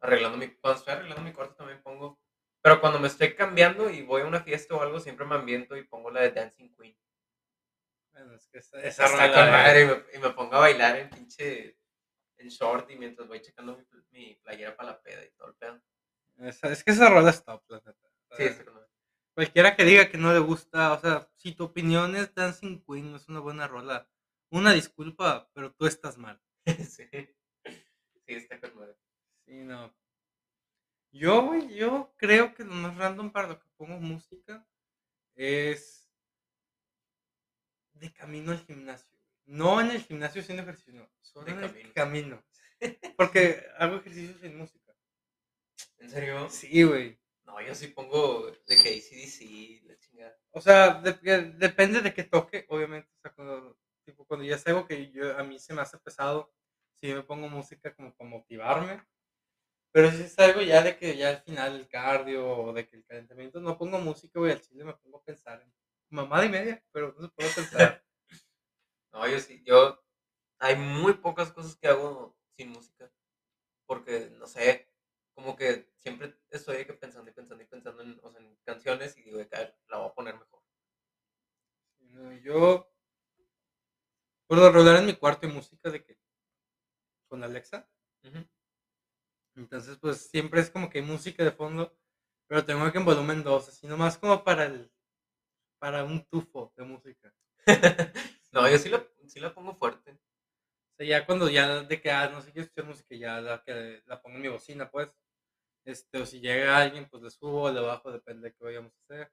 arreglando 0.00 0.38
mi, 0.38 0.48
cuando 0.48 0.78
estoy 0.78 0.94
arreglando 0.94 1.22
mi 1.22 1.34
cuarto 1.34 1.54
también 1.54 1.82
pongo, 1.82 2.18
pero 2.62 2.80
cuando 2.80 2.98
me 2.98 3.08
estoy 3.08 3.34
cambiando 3.34 3.90
y 3.90 4.00
voy 4.00 4.22
a 4.22 4.26
una 4.26 4.40
fiesta 4.40 4.74
o 4.74 4.80
algo, 4.80 4.98
siempre 4.98 5.26
me 5.26 5.34
ambiento 5.34 5.76
y 5.76 5.84
pongo 5.84 6.10
la 6.10 6.22
de 6.22 6.30
Dancing 6.30 6.74
Queen. 6.74 6.96
Bueno, 8.12 8.34
es 8.34 8.48
que 8.48 8.60
esa, 8.60 8.80
Esa 8.80 9.04
esa 9.04 9.26
está 9.26 9.42
con 9.42 9.50
madre 9.50 9.82
y 9.82 9.86
me, 9.86 10.04
y 10.14 10.18
me 10.20 10.30
pongo 10.30 10.56
a 10.56 10.60
bailar 10.60 10.96
en 10.96 11.10
pinche, 11.10 11.76
en 12.42 12.48
short 12.48 12.90
y 12.90 12.96
mientras 12.98 13.28
voy 13.28 13.40
checando 13.40 13.76
mi, 13.76 13.84
pl- 13.84 14.04
mi 14.10 14.34
playera 14.36 14.76
para 14.76 14.90
la 14.92 15.02
peda 15.02 15.24
y 15.24 15.30
todo 15.32 15.48
el 15.48 15.54
pedo. 15.56 15.82
Es 16.38 16.84
que 16.84 16.90
esa 16.92 17.08
rola 17.08 17.30
es 17.30 17.44
top, 17.44 17.62
la 17.68 17.78
neta. 17.78 18.08
Sí, 18.32 18.42
está. 18.44 18.72
Cualquiera 19.34 19.76
que 19.76 19.84
diga 19.84 20.10
que 20.10 20.18
no 20.18 20.32
le 20.32 20.40
gusta, 20.40 20.92
o 20.92 21.00
sea, 21.00 21.30
si 21.36 21.52
tu 21.54 21.64
opinión 21.64 22.16
es 22.16 22.34
Dancing 22.34 22.82
Queen, 22.86 23.10
no 23.10 23.16
es 23.16 23.28
una 23.28 23.40
buena 23.40 23.66
rola. 23.68 24.08
Una 24.50 24.72
disculpa, 24.72 25.50
pero 25.54 25.72
tú 25.72 25.86
estás 25.86 26.18
mal. 26.18 26.40
sí. 26.66 27.08
Sí, 28.26 28.34
está 28.34 28.60
con 28.60 28.74
madre. 28.76 28.96
Sí, 29.46 29.64
no. 29.64 29.94
Yo, 31.12 31.54
yo 31.68 32.12
creo 32.16 32.54
que 32.54 32.64
lo 32.64 32.72
más 32.74 32.96
random 32.96 33.30
para 33.30 33.46
lo 33.48 33.60
que 33.60 33.68
pongo 33.76 33.98
música 34.00 34.66
es 35.36 36.10
de 37.94 38.12
camino 38.12 38.52
al 38.52 38.58
gimnasio. 38.66 39.11
No 39.46 39.80
en 39.80 39.90
el 39.90 40.02
gimnasio 40.02 40.40
haciendo 40.40 40.62
ejercicio, 40.62 40.94
no, 40.94 41.10
solo 41.20 41.46
De 41.46 41.52
en 41.52 41.60
camino. 41.60 41.78
el 41.88 41.92
camino. 41.92 42.44
Porque 43.16 43.64
hago 43.78 43.96
ejercicio 43.96 44.38
sin 44.38 44.56
música. 44.56 44.94
¿En 45.98 46.10
serio? 46.10 46.48
Sí, 46.50 46.82
güey. 46.82 47.18
No, 47.44 47.60
yo 47.60 47.74
sí 47.74 47.88
pongo 47.88 48.50
de 48.50 48.76
que 48.76 48.88
ACDC, 48.88 49.82
la 49.88 49.98
chingada. 49.98 50.38
O 50.52 50.60
sea, 50.60 51.00
de- 51.00 51.52
depende 51.52 52.00
de 52.00 52.14
qué 52.14 52.24
toque, 52.24 52.66
obviamente. 52.68 53.10
O 53.18 53.20
sea, 53.20 53.32
cuando, 53.32 53.78
tipo, 54.04 54.24
cuando 54.26 54.44
ya 54.46 54.56
es 54.56 54.66
algo 54.66 54.86
que 54.86 55.10
yo, 55.10 55.36
a 55.36 55.42
mí 55.42 55.58
se 55.58 55.74
me 55.74 55.82
hace 55.82 55.98
pesado, 55.98 56.52
sí 57.00 57.12
me 57.12 57.22
pongo 57.22 57.48
música 57.48 57.94
como 57.94 58.14
para 58.14 58.30
motivarme. 58.30 59.02
Pero 59.92 60.10
si 60.10 60.22
es 60.22 60.38
algo 60.38 60.62
ya 60.62 60.82
de 60.82 60.96
que 60.96 61.16
ya 61.16 61.30
al 61.30 61.42
final 61.42 61.76
el 61.76 61.88
cardio 61.88 62.48
o 62.48 62.72
de 62.72 62.88
que 62.88 62.96
el 62.96 63.04
calentamiento, 63.04 63.60
no 63.60 63.76
pongo 63.76 63.98
música, 63.98 64.38
güey, 64.38 64.52
al 64.52 64.60
chile 64.62 64.84
me 64.84 64.94
pongo 64.94 65.18
a 65.18 65.24
pensar 65.24 65.60
en 65.62 65.72
mamada 66.10 66.46
y 66.46 66.48
media, 66.48 66.82
pero 66.92 67.12
no 67.18 67.22
se 67.26 67.28
puede 67.34 67.50
pensar. 67.50 68.02
No, 69.12 69.26
yo 69.28 69.38
sí, 69.40 69.62
yo... 69.64 69.98
Hay 70.60 70.76
muy 70.76 71.14
pocas 71.14 71.52
cosas 71.52 71.76
que 71.76 71.88
hago 71.88 72.36
sin 72.56 72.70
música. 72.70 73.12
Porque, 73.86 74.30
no 74.38 74.46
sé, 74.46 74.90
como 75.34 75.56
que 75.56 75.92
siempre 75.98 76.36
estoy 76.50 76.86
que 76.86 76.94
pensando 76.94 77.30
y 77.30 77.34
pensando 77.34 77.64
y 77.64 77.66
pensando 77.68 78.02
en, 78.02 78.20
o 78.22 78.30
sea, 78.30 78.40
en 78.40 78.56
canciones 78.64 79.16
y 79.18 79.22
digo, 79.24 79.38
de 79.38 79.48
que 79.48 79.56
"Ay, 79.56 79.74
la 79.88 79.98
voy 79.98 80.08
a 80.10 80.14
poner 80.14 80.34
mejor. 80.38 80.60
No, 82.12 82.30
yo, 82.44 82.86
por 84.46 84.56
lo 84.58 84.70
regular 84.70 85.00
en 85.00 85.06
mi 85.06 85.14
cuarto 85.16 85.48
hay 85.48 85.52
música 85.52 85.90
de 85.90 86.04
que, 86.04 86.16
con 87.28 87.42
Alexa. 87.42 87.88
Entonces, 89.56 89.98
pues 89.98 90.28
siempre 90.30 90.60
es 90.60 90.70
como 90.70 90.88
que 90.90 90.98
hay 90.98 91.04
música 91.04 91.44
de 91.44 91.50
fondo, 91.52 91.96
pero 92.46 92.64
tengo 92.64 92.90
que 92.92 92.98
en 92.98 93.04
volumen 93.04 93.42
2, 93.42 93.68
así 93.68 93.86
nomás 93.86 94.18
como 94.18 94.44
para 94.44 94.64
el 94.66 94.90
para 95.80 96.04
un 96.04 96.24
tufo 96.26 96.72
de 96.76 96.84
música. 96.84 97.34
no, 98.52 98.68
yo 98.68 98.78
sí 98.78 98.88
la, 98.88 99.04
sí 99.26 99.40
la 99.40 99.54
pongo 99.54 99.74
fuerte. 99.74 100.12
O 100.12 100.18
sea, 100.98 101.06
ya 101.06 101.26
cuando 101.26 101.50
ya 101.50 101.82
de 101.84 102.00
que 102.00 102.10
ah, 102.10 102.30
no 102.30 102.42
sé 102.42 102.52
qué 102.52 102.60
escuchar 102.62 102.86
música, 102.86 103.16
ya 103.16 103.40
la, 103.40 103.62
que 103.64 104.02
la 104.06 104.22
pongo 104.22 104.36
en 104.36 104.42
mi 104.42 104.48
bocina, 104.48 104.90
pues. 104.90 105.10
Este, 105.86 106.20
o 106.20 106.26
si 106.26 106.40
llega 106.40 106.78
alguien, 106.78 107.08
pues 107.10 107.22
le 107.22 107.30
subo 107.30 107.70
le 107.72 107.80
bajo, 107.80 108.12
depende 108.12 108.50
de 108.50 108.54
qué 108.56 108.64
vayamos 108.64 108.92
a 108.94 109.02
hacer. 109.14 109.32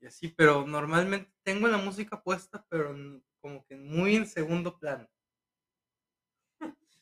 Y 0.00 0.06
así, 0.08 0.28
pero 0.30 0.66
normalmente 0.66 1.32
tengo 1.44 1.68
la 1.68 1.78
música 1.78 2.22
puesta, 2.22 2.66
pero 2.70 2.96
como 3.40 3.64
que 3.66 3.76
muy 3.76 4.16
en 4.16 4.26
segundo 4.26 4.78
plano. 4.78 5.08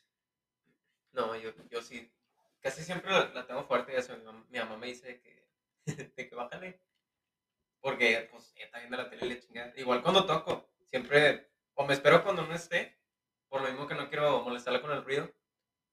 No, 1.13 1.35
yo, 1.37 1.51
yo 1.71 1.83
sí, 1.83 2.13
casi 2.61 2.83
siempre 2.85 3.11
la, 3.11 3.29
la 3.33 3.47
tengo 3.47 3.65
fuerte 3.65 3.93
y 3.93 3.97
eso 3.97 4.17
mi, 4.17 4.25
mam- 4.25 4.47
mi 4.51 4.59
mamá 4.59 4.77
me 4.77 4.87
dice 4.89 5.21
que, 5.21 5.49
de 6.17 6.29
que 6.29 6.35
bájale. 6.35 6.81
Porque, 7.81 8.29
pues, 8.31 8.53
está 8.57 8.79
viendo 8.79 8.97
la 8.97 9.09
tele 9.09 9.27
y 9.27 9.29
le 9.31 9.41
chingada. 9.41 9.73
Igual 9.77 10.03
cuando 10.03 10.27
toco, 10.27 10.69
siempre, 10.91 11.51
o 11.75 11.87
me 11.87 11.95
espero 11.95 12.23
cuando 12.23 12.47
no 12.47 12.55
esté, 12.55 12.99
por 13.49 13.63
lo 13.63 13.69
mismo 13.69 13.87
que 13.87 13.95
no 13.95 14.09
quiero 14.09 14.43
molestarla 14.43 14.83
con 14.83 14.91
el 14.93 15.05
ruido, 15.05 15.33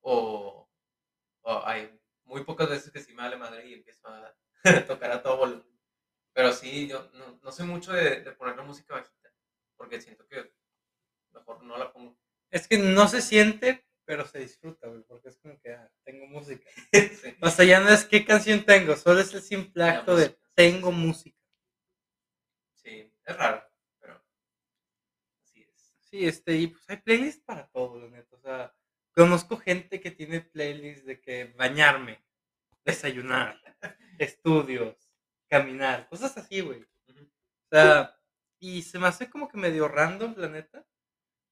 o, 0.02 0.70
o 1.44 1.66
hay 1.66 2.00
muy 2.26 2.44
pocas 2.44 2.70
veces 2.70 2.92
que 2.92 3.02
sí 3.02 3.14
me 3.14 3.24
vale 3.24 3.38
madre 3.38 3.68
y 3.68 3.74
empiezo 3.74 4.08
a 4.08 4.36
tocar 4.88 5.12
a 5.12 5.22
todo 5.22 5.38
volumen. 5.38 5.68
Pero 6.34 6.52
sí, 6.54 6.88
yo 6.88 7.10
no, 7.14 7.40
no 7.44 7.52
soy 7.52 7.68
mucho 7.68 7.94
de, 7.94 8.22
de 8.22 8.32
poner 8.34 8.56
la 8.56 8.64
música 8.64 8.96
bajita, 8.96 9.34
porque 9.78 10.02
siento 10.02 10.28
que 10.28 10.52
mejor 11.32 11.64
no 11.64 11.78
la 11.78 11.92
pongo. 11.92 12.18
Es 12.52 12.68
que 12.68 12.78
no 12.78 13.08
se 13.08 13.22
siente, 13.22 13.86
pero 14.06 14.26
se 14.26 14.40
disfruta, 14.40 14.88
güey, 14.88 15.04
porque 15.04 15.30
es 15.30 15.38
como 15.38 15.60
que 15.60 15.74
ah, 15.74 15.92
tengo 16.04 16.28
música. 16.28 16.70
Sí. 16.94 17.36
O 17.42 17.50
sea, 17.50 17.66
ya 17.66 17.80
no 17.80 17.90
es 17.90 18.06
qué 18.06 18.26
canción 18.26 18.66
tengo, 18.66 18.96
solo 18.96 19.20
es 19.20 19.34
el 19.34 19.42
simple 19.42 19.84
acto 19.84 20.16
de 20.16 20.38
tengo 20.56 20.92
música. 20.92 21.38
Es 23.26 23.38
raro, 23.38 23.64
pero 24.00 24.22
así 25.42 25.62
es. 25.62 25.94
Sí, 26.02 26.28
este, 26.28 26.56
y 26.58 26.68
pues 26.68 26.84
hay 26.90 26.98
playlists 26.98 27.44
para 27.44 27.68
todo, 27.68 28.00
la 28.00 28.10
neta. 28.10 28.36
O 28.36 28.40
sea, 28.40 28.76
conozco 29.14 29.58
gente 29.58 30.02
que 30.02 30.12
tiene 30.12 30.42
playlists 30.42 31.06
de 31.06 31.22
que 31.22 31.46
bañarme, 31.58 32.24
desayunar, 32.86 33.62
estudios, 34.20 34.98
caminar, 35.50 36.08
cosas 36.10 36.38
así, 36.38 36.62
güey. 36.62 36.82
O 36.82 37.76
sea, 37.76 38.18
y 38.60 38.82
se 38.84 39.00
me 39.00 39.08
hace 39.08 39.30
como 39.30 39.48
que 39.50 39.58
medio 39.58 39.88
random, 39.88 40.36
la 40.38 40.50
neta. 40.50 40.86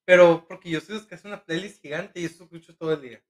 Pero 0.06 0.46
porque 0.48 0.70
yo 0.70 0.82
soy 0.82 1.06
que 1.08 1.16
hace 1.16 1.28
una 1.28 1.44
playlist 1.44 1.82
gigante 1.82 2.20
y 2.20 2.26
eso 2.26 2.44
escucho 2.44 2.76
todo 2.76 2.94
el 2.94 3.02
día. 3.02 3.24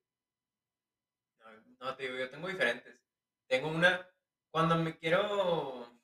No, 1.40 1.52
no, 1.80 1.96
te 1.96 2.04
digo, 2.04 2.18
yo 2.18 2.30
tengo 2.30 2.48
diferentes. 2.48 3.00
Tengo 3.48 3.70
una, 3.70 4.08
cuando 4.50 4.76
me 4.78 4.98
quiero, 4.98 6.01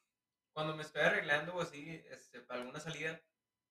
cuando 0.57 0.75
me 0.75 0.81
estoy 0.81 1.03
arreglando 1.03 1.53
o 1.53 1.61
así, 1.61 2.03
este, 2.09 2.41
para 2.41 2.61
alguna 2.61 2.79
salida, 2.79 3.21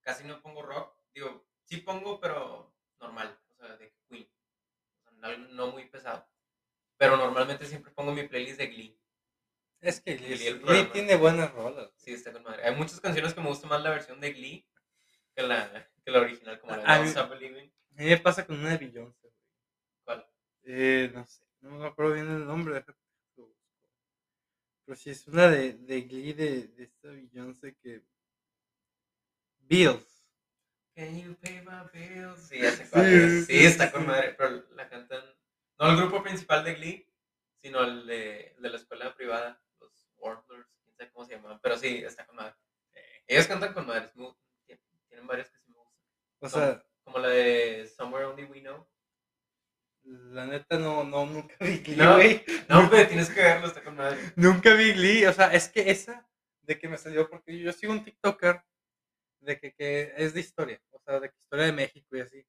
casi 0.02 0.22
no 0.22 0.40
pongo 0.40 0.62
rock. 0.62 0.96
Digo, 1.12 1.44
sí 1.64 1.78
pongo, 1.78 2.20
pero 2.20 2.72
normal, 3.00 3.36
o 3.48 3.54
sea, 3.56 3.76
de 3.76 3.92
Queen. 4.08 4.30
O 5.00 5.18
sea, 5.18 5.36
no, 5.36 5.72
muy 5.72 5.88
pesado. 5.88 6.24
Pero 6.96 7.16
normalmente 7.16 7.66
siempre 7.66 7.90
pongo 7.90 8.12
mi 8.12 8.28
playlist 8.28 8.58
de 8.58 8.68
Glee. 8.68 9.00
Es 9.80 10.00
que 10.00 10.14
Glee, 10.14 10.60
Glee, 10.60 10.84
tiene 10.92 11.16
buenas 11.16 11.52
rolas. 11.54 11.90
Sí, 11.96 12.12
está 12.12 12.32
con 12.32 12.44
madre. 12.44 12.62
Hay 12.62 12.76
muchas 12.76 13.00
canciones 13.00 13.34
que 13.34 13.40
me 13.40 13.48
gusta 13.48 13.66
más 13.66 13.82
la 13.82 13.90
versión 13.90 14.20
de 14.20 14.32
Glee 14.32 14.64
que 15.34 15.42
la, 15.42 15.90
que 16.04 16.12
la 16.12 16.20
original, 16.20 16.60
como 16.60 16.76
la 16.76 16.82
de 16.82 16.98
Don't 16.98 17.08
Stop 17.08 17.30
Believing. 17.30 17.74
A 17.98 18.00
mí 18.00 18.04
me 18.10 18.18
pasa 18.18 18.46
con 18.46 18.60
una 18.60 18.70
de 18.70 18.78
Beyoncé. 18.78 19.34
¿Cuál? 20.04 20.24
Eh, 20.62 21.10
no 21.12 21.26
sé, 21.26 21.44
no 21.62 21.80
me 21.80 21.86
acuerdo 21.88 22.12
bien 22.12 22.30
el 22.30 22.46
nombre. 22.46 22.74
déjate. 22.74 23.05
Pero 24.86 24.96
sí 24.96 25.10
es 25.10 25.26
una 25.26 25.48
de, 25.48 25.72
de 25.72 26.02
Glee 26.02 26.32
de, 26.32 26.68
de 26.68 26.84
esta 26.84 27.08
Beyoncé 27.08 27.76
que. 27.76 28.04
Bills. 29.58 30.24
Can 30.94 31.20
you 31.20 31.34
pay 31.40 31.60
my 31.60 31.82
bills? 31.92 32.40
Sí, 32.48 32.60
ya 32.60 32.70
sé 32.70 32.88
cuál 32.88 33.06
es. 33.06 33.46
Sí, 33.46 33.66
está 33.66 33.90
con 33.90 34.06
madre, 34.06 34.34
pero 34.38 34.64
la 34.74 34.88
cantan. 34.88 35.24
No 35.78 35.90
el 35.90 35.96
grupo 35.96 36.22
principal 36.22 36.64
de 36.64 36.74
Glee, 36.74 37.12
sino 37.60 37.82
el 37.82 38.06
de, 38.06 38.52
el 38.56 38.62
de 38.62 38.70
la 38.70 38.76
escuela 38.76 39.14
privada, 39.16 39.60
los 39.80 40.08
Warblers, 40.18 40.68
quién 40.84 40.96
sabe 40.96 41.10
cómo 41.10 41.26
se 41.26 41.34
llaman. 41.34 41.60
Pero 41.60 41.76
sí, 41.76 42.04
está 42.04 42.24
con 42.24 42.36
madre. 42.36 42.54
Ellos 43.26 43.48
cantan 43.48 43.74
con 43.74 43.88
madre, 43.88 44.08
tienen 45.08 45.26
varias 45.26 45.50
que 45.50 45.58
sí 45.58 45.68
me 45.68 45.78
gustan. 45.78 46.00
O 46.38 46.48
sea, 46.48 46.86
Como 47.02 47.18
la 47.18 47.28
de 47.28 47.88
Somewhere 47.88 48.26
Only 48.26 48.44
We 48.44 48.60
Know. 48.60 48.86
La 50.06 50.46
neta 50.46 50.78
no, 50.78 51.04
no, 51.04 51.26
nunca 51.26 51.54
vi 51.60 51.78
Glee, 51.78 51.96
No. 51.96 52.14
güey. 52.14 52.44
No, 52.68 52.78
hombre, 52.80 53.06
tienes 53.06 53.28
que 53.30 53.40
verlo, 53.42 53.66
está 53.66 53.82
con 53.82 53.96
madre. 53.96 54.18
Nunca 54.36 54.74
vi 54.74 54.92
Glee. 54.92 55.26
O 55.26 55.32
sea, 55.32 55.52
es 55.52 55.68
que 55.68 55.90
esa 55.90 56.28
de 56.62 56.78
que 56.78 56.88
me 56.88 56.98
salió, 56.98 57.28
porque 57.28 57.58
yo 57.58 57.72
sigo 57.72 57.92
un 57.92 58.04
TikToker 58.04 58.62
de 59.40 59.58
que, 59.60 59.72
que 59.74 60.12
es 60.16 60.34
de 60.34 60.40
historia, 60.40 60.80
o 60.90 60.98
sea, 61.00 61.20
de 61.20 61.26
historia 61.28 61.66
de 61.66 61.72
México 61.72 62.16
y 62.16 62.20
así. 62.20 62.46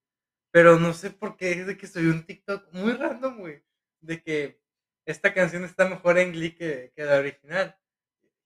Pero 0.51 0.79
no 0.79 0.93
sé 0.93 1.11
por 1.11 1.37
qué 1.37 1.51
es 1.51 1.67
de 1.67 1.77
que 1.77 1.87
soy 1.87 2.07
un 2.07 2.25
TikTok 2.25 2.73
muy 2.73 2.93
random, 2.93 3.39
güey. 3.39 3.63
De 4.01 4.21
que 4.21 4.59
esta 5.05 5.33
canción 5.33 5.63
está 5.65 5.87
mejor 5.87 6.17
en 6.17 6.31
Glee 6.31 6.55
que, 6.55 6.91
que 6.95 7.03
la 7.03 7.17
original. 7.17 7.77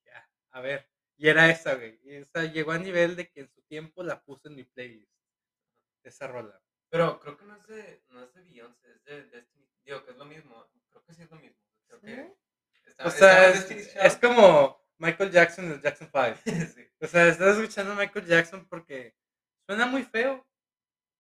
Ya, 0.06 0.30
a 0.52 0.62
ver. 0.62 0.89
Y 1.17 1.30
era 1.30 1.50
esa, 1.50 1.76
güey. 1.76 2.00
Y 2.04 2.15
esa 2.15 2.43
llegó 2.45 2.71
a 2.71 2.80
nivel 2.80 3.15
de 3.15 3.30
que 3.30 3.41
en 3.41 3.50
su 3.50 3.62
tiempo 3.63 4.04
la 4.04 4.21
puse 4.24 4.47
en 4.50 4.56
mi 4.56 4.63
playlist. 4.63 5.12
Esa 6.04 6.28
rola. 6.28 6.60
Pero 6.91 7.19
creo 7.19 7.38
que 7.38 7.45
no 7.45 7.56
es 7.56 7.65
de, 7.67 8.04
no 8.10 8.21
es 8.23 8.34
de 8.34 8.41
Beyoncé, 8.43 8.91
es 8.91 9.04
de 9.06 9.23
Destiny. 9.27 9.65
Digo 9.86 10.04
que 10.06 10.12
es 10.12 10.17
lo 10.17 10.25
mismo. 10.25 10.69
Creo 10.91 11.04
que 11.04 11.13
sí 11.13 11.23
es 11.23 11.32
lo 11.32 11.38
mismo. 11.38 11.58
Creo 11.88 12.01
que 12.01 12.34
está, 12.86 13.06
O 13.08 13.10
sea, 13.10 13.49
es, 13.49 13.71
es 13.71 14.17
como 14.17 14.80
Michael 14.97 15.32
Jackson 15.32 15.65
en 15.65 15.71
el 15.71 15.82
Jackson 15.82 16.12
5. 16.13 16.41
Sí. 16.75 16.88
O 16.99 17.08
sea, 17.08 17.27
estás 17.27 17.58
escuchando 17.58 17.93
a 17.93 17.95
Michael 17.95 18.25
Jackson 18.27 18.67
porque 18.67 19.15
suena 19.65 19.88
muy 19.88 20.04
feo, 20.04 20.45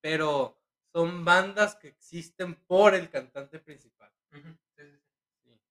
pero 0.01 0.61
son 0.93 1.23
bandas 1.25 1.75
que 1.75 1.87
existen 1.87 2.53
por 2.67 2.93
el 2.93 3.09
cantante 3.09 3.57
principal. 3.59 4.11
Ujú, 4.31 4.55
sí, 4.75 4.83
sí. 5.43 5.61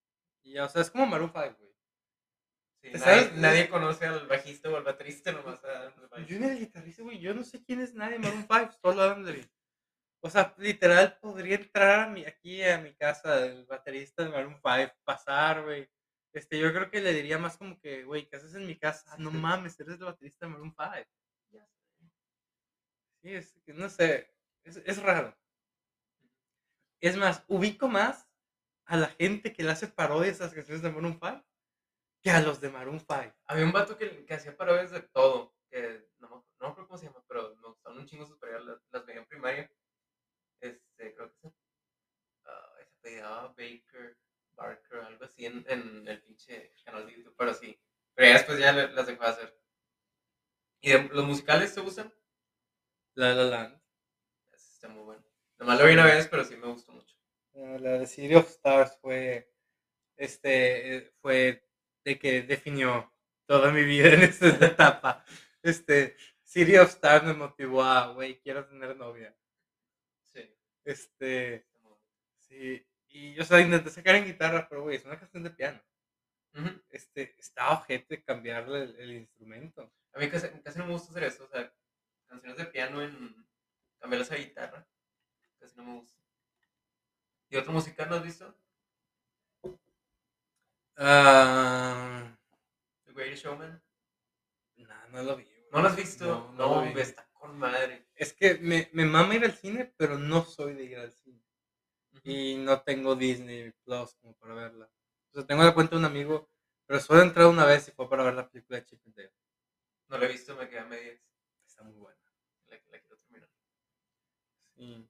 Y, 0.43 0.59
o 0.59 0.69
sea, 0.69 0.83
es 0.83 0.91
como 0.91 1.07
Maroon 1.07 1.31
5, 1.33 1.57
güey. 1.59 1.71
Sí, 2.83 2.91
¿Te 2.93 2.99
nadie, 2.99 3.23
sabes? 3.25 3.33
nadie 3.37 3.69
conoce 3.69 4.07
al 4.07 4.27
bajista 4.27 4.71
o 4.71 4.77
al 4.77 4.83
baterista 4.85 5.31
nomás. 5.33 5.63
a- 5.65 5.93
Yo 6.27 6.37
en 6.37 6.45
el 6.45 6.59
guitarrista, 6.59 7.03
güey, 7.03 7.21
yo 7.21 7.35
no 7.35 7.45
sé 7.45 7.63
quién 7.63 7.81
es 7.81 7.95
nadie 7.95 8.19
Maroon 8.19 8.47
5, 8.51 8.73
solo 8.83 9.03
hablan 9.03 9.25
de. 9.25 9.49
O 10.23 10.29
sea, 10.31 10.55
literal, 10.59 11.19
podría 11.21 11.57
entrar 11.57 12.01
a 12.01 12.07
mi, 12.09 12.25
aquí 12.27 12.63
a 12.63 12.79
mi 12.79 12.95
casa 12.95 13.47
el 13.47 13.65
baterista 13.67 14.23
de 14.23 14.31
Maroon 14.31 14.61
5, 14.63 14.95
pasar, 15.05 15.63
güey. 15.65 15.89
Este, 16.33 16.59
yo 16.59 16.73
creo 16.73 16.91
que 16.91 17.01
le 17.01 17.13
diría 17.15 17.39
más 17.39 17.57
como 17.57 17.79
que, 17.81 18.05
güey, 18.05 18.29
¿qué 18.29 18.37
haces 18.37 18.55
en 18.55 18.67
mi 18.67 18.79
casa? 18.79 19.11
Ah, 19.13 19.17
no 19.19 19.31
mames, 19.31 19.79
eres 19.81 19.95
el 19.99 20.05
baterista 20.05 20.47
de 20.47 20.53
Maroon 20.53 20.75
5. 20.77 21.09
Ya 21.51 21.67
sé. 21.67 22.11
Sí, 23.23 23.35
es 23.35 23.61
que 23.65 23.73
no 23.73 23.89
sé, 23.89 24.33
es, 24.65 24.77
es 24.79 25.03
raro. 25.03 25.37
Es 27.01 27.17
más, 27.17 27.45
ubico 27.49 27.89
más 27.89 28.29
a 28.87 28.97
la 28.97 29.09
gente 29.09 29.53
que 29.53 29.63
le 29.63 29.71
hace 29.71 29.89
parodias 29.89 30.41
a 30.41 30.45
las 30.45 30.55
canciones 30.55 30.83
de 30.83 30.91
Maroon 30.91 31.19
5 31.21 31.45
que 32.23 32.31
a 32.31 32.41
los 32.43 32.61
de 32.61 32.69
Maroon 32.69 33.01
5. 33.01 33.35
Había 33.47 33.65
un 33.65 33.73
vato 33.73 33.97
que, 33.97 34.27
que 34.27 34.35
hacía 34.35 34.55
parodias 34.57 34.91
de 34.91 35.01
todo, 35.01 35.55
que 35.71 36.07
no, 36.19 36.29
me- 36.29 36.35
no 36.37 36.43
me 36.61 36.67
acuerdo 36.69 36.89
cómo 36.89 36.99
se 36.99 37.07
llama, 37.07 37.25
pero 37.27 37.57
me 37.57 37.69
gustaban 37.69 37.99
un 37.99 38.07
chingo 38.07 38.27
sus 38.27 38.39
las, 38.43 38.83
las 38.91 39.07
veía 39.07 39.21
en 39.21 39.27
primaria. 39.27 39.71
Este, 40.61 41.15
creo 41.15 41.31
que 41.33 41.39
se, 41.39 41.55
ah, 42.45 42.75
se 42.85 42.99
apellidaba 42.99 43.49
Baker, 43.49 44.19
Barker, 44.53 45.01
algo 45.01 45.25
así 45.25 45.47
en, 45.47 45.65
en 45.69 46.07
el 46.07 46.23
pinche 46.23 46.75
canal 46.85 47.07
de 47.07 47.17
YouTube, 47.17 47.35
pero 47.39 47.55
sí. 47.55 47.81
Pero 48.15 48.29
ya 48.29 48.35
después 48.35 48.59
ya 48.59 48.73
le- 48.73 48.93
las 48.93 49.07
dejó 49.07 49.25
de 49.25 49.31
hacer. 49.31 49.61
¿Y 50.91 51.03
de- 51.03 51.09
los 51.15 51.25
musicales 51.27 51.75
te 51.75 51.81
gustan? 51.81 52.13
La 53.15 53.35
La 53.35 53.45
Land. 53.45 53.81
Ese 54.53 54.73
está 54.75 54.89
muy 54.89 55.03
bueno. 55.05 55.25
Nomás 55.59 55.79
lo 55.79 55.87
vi 55.87 55.93
una 55.95 56.07
vez, 56.07 56.27
pero 56.29 56.45
sí 56.45 56.57
me 56.57 56.67
gustó 56.69 56.93
mucho. 56.93 57.17
La 57.53 57.99
de 57.99 58.07
City 58.07 58.35
of 58.35 58.49
Stars 58.49 58.97
fue, 59.01 59.53
este, 60.17 61.13
fue 61.21 61.67
de 62.05 62.19
que 62.19 62.43
definió 62.43 63.13
toda 63.47 63.73
mi 63.73 63.85
vida 63.85 64.15
en 64.15 64.23
esta 64.23 64.47
etapa. 64.67 65.25
Este, 65.63 66.17
City 66.45 66.77
of 66.79 66.89
Stars 66.91 67.25
me 67.25 67.35
motivó 67.35 67.83
a, 67.83 68.13
güey, 68.13 68.41
quiero 68.41 68.67
tener 68.67 68.97
novia. 68.97 69.37
Sí, 70.25 70.49
Este, 70.85 71.67
sí, 72.39 72.87
y 73.09 73.35
yo, 73.35 73.43
o 73.43 73.47
sea, 73.47 73.61
intenté 73.61 73.91
sacar 73.91 74.15
en 74.17 74.25
guitarra, 74.27 74.67
pero, 74.69 74.83
güey, 74.83 74.97
es 74.97 75.05
una 75.05 75.19
canción 75.19 75.43
de 75.43 75.51
piano. 75.51 75.83
Ujú. 76.55 76.83
Este, 76.91 77.35
está 77.39 77.73
ojete 77.73 78.23
cambiarle 78.23 78.85
el, 78.85 78.97
el 79.01 79.13
instrumento. 79.13 79.93
A 80.13 80.19
mí 80.19 80.29
casi, 80.31 80.49
casi 80.63 80.79
no 80.79 80.87
me 80.87 80.93
gusta 80.93 81.11
hacer 81.11 81.25
eso, 81.25 81.45
o 81.45 81.49
sea, 81.49 81.73
canciones 82.27 82.59
de 82.59 82.67
piano 82.67 83.03
en 83.03 83.47
cambiarlas 83.99 84.31
a 84.33 84.37
guitarra. 84.37 84.87
Casi 85.59 85.77
no 85.77 85.85
me 85.85 85.95
gusta. 86.01 86.21
¿Y 87.49 87.57
otro 87.57 87.73
musical 87.73 88.09
no 88.09 88.17
has 88.17 88.23
visto? 88.25 88.57
Ah, 90.97 92.37
The 93.07 93.13
Greatest 93.13 93.45
Showman. 93.45 93.83
no, 94.77 95.09
no 95.13 95.23
lo 95.23 95.37
vi. 95.37 95.45
güey. 95.45 95.57
¿No 95.73 95.81
lo 95.83 95.89
has 95.89 95.97
visto? 95.97 96.25
No, 96.27 96.53
No, 96.53 96.53
no 96.53 96.75
lo 96.77 96.81
vi. 96.83 96.89
hombre, 96.89 97.03
está 97.03 97.29
con 97.33 97.59
madre. 97.59 98.07
Es 98.15 98.33
que 98.33 98.57
me, 98.59 98.91
me 98.93 99.05
mama 99.07 99.35
ir 99.37 99.45
al 99.45 99.53
cine, 99.55 99.93
pero 99.97 100.19
no 100.19 100.45
soy 100.45 100.75
de 100.75 100.85
ir 100.85 100.99
al 100.99 101.13
cine. 101.13 101.41
Y 102.25 102.57
no 102.57 102.83
tengo 102.83 103.15
Disney 103.17 103.73
Plus 103.85 104.15
como 104.17 104.35
para 104.35 104.55
verla. 104.55 104.91
O 105.31 105.35
sea, 105.35 105.47
tengo 105.47 105.63
la 105.63 105.75
cuenta 105.75 105.93
de 105.93 105.99
un 106.01 106.05
amigo, 106.05 106.51
pero 106.87 107.01
solo 107.01 107.21
he 107.21 107.25
entrado 107.25 107.51
una 107.51 107.65
vez 107.65 107.89
y 107.89 107.93
fue 107.93 108.09
para 108.09 108.25
ver 108.25 108.35
la 108.35 108.49
película 108.49 108.79
de 108.79 108.85
Chip 108.85 109.01
and 109.07 109.15
Dale. 109.17 109.33
No 110.11 110.19
lo 110.19 110.25
he 110.27 110.29
visto, 110.29 110.55
me 110.57 110.69
quedé 110.69 110.81
a 110.81 110.85
medias. 110.85 111.21
Está 111.67 111.83
muy 111.85 111.95
buena. 111.95 112.19
La, 112.67 112.77
la 112.89 113.01
quiero 113.01 113.17
terminar. 113.17 113.49
Sí. 114.77 115.09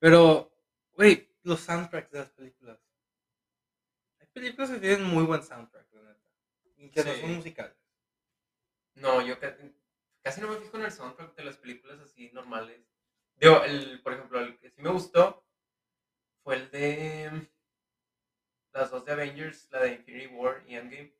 Pero, 0.00 0.52
güey, 0.92 1.28
los 1.42 1.60
soundtracks 1.60 2.10
de 2.10 2.18
las 2.18 2.30
películas. 2.30 2.80
Hay 4.20 4.26
películas 4.28 4.70
que 4.70 4.78
tienen 4.80 5.04
muy 5.04 5.24
buen 5.24 5.42
soundtrack, 5.42 5.92
la 5.92 6.02
neta. 6.02 6.30
Y 6.76 6.90
que 6.90 7.04
no 7.04 7.14
son 7.14 7.34
musicales. 7.36 7.76
No, 8.94 9.22
yo 9.22 9.38
ca- 9.38 9.56
casi 10.22 10.40
no 10.40 10.48
me 10.48 10.56
fijo 10.58 10.76
en 10.76 10.84
el 10.84 10.92
soundtrack 10.92 11.34
de 11.36 11.44
las 11.44 11.56
películas 11.56 12.00
así 12.00 12.30
normales. 12.32 12.80
Digo, 13.36 13.62
el, 13.64 14.02
por 14.02 14.12
ejemplo, 14.14 14.40
el 14.40 14.58
que 14.58 14.70
sí 14.70 14.82
me 14.82 14.90
gustó 14.90 15.46
fue 16.42 16.56
el 16.56 16.70
de 16.70 17.48
las 18.72 18.90
dos 18.90 19.04
de 19.04 19.12
Avengers, 19.12 19.68
la 19.70 19.80
de 19.82 19.94
Infinity 19.94 20.26
War 20.28 20.64
y 20.66 20.76
Endgame. 20.76 21.14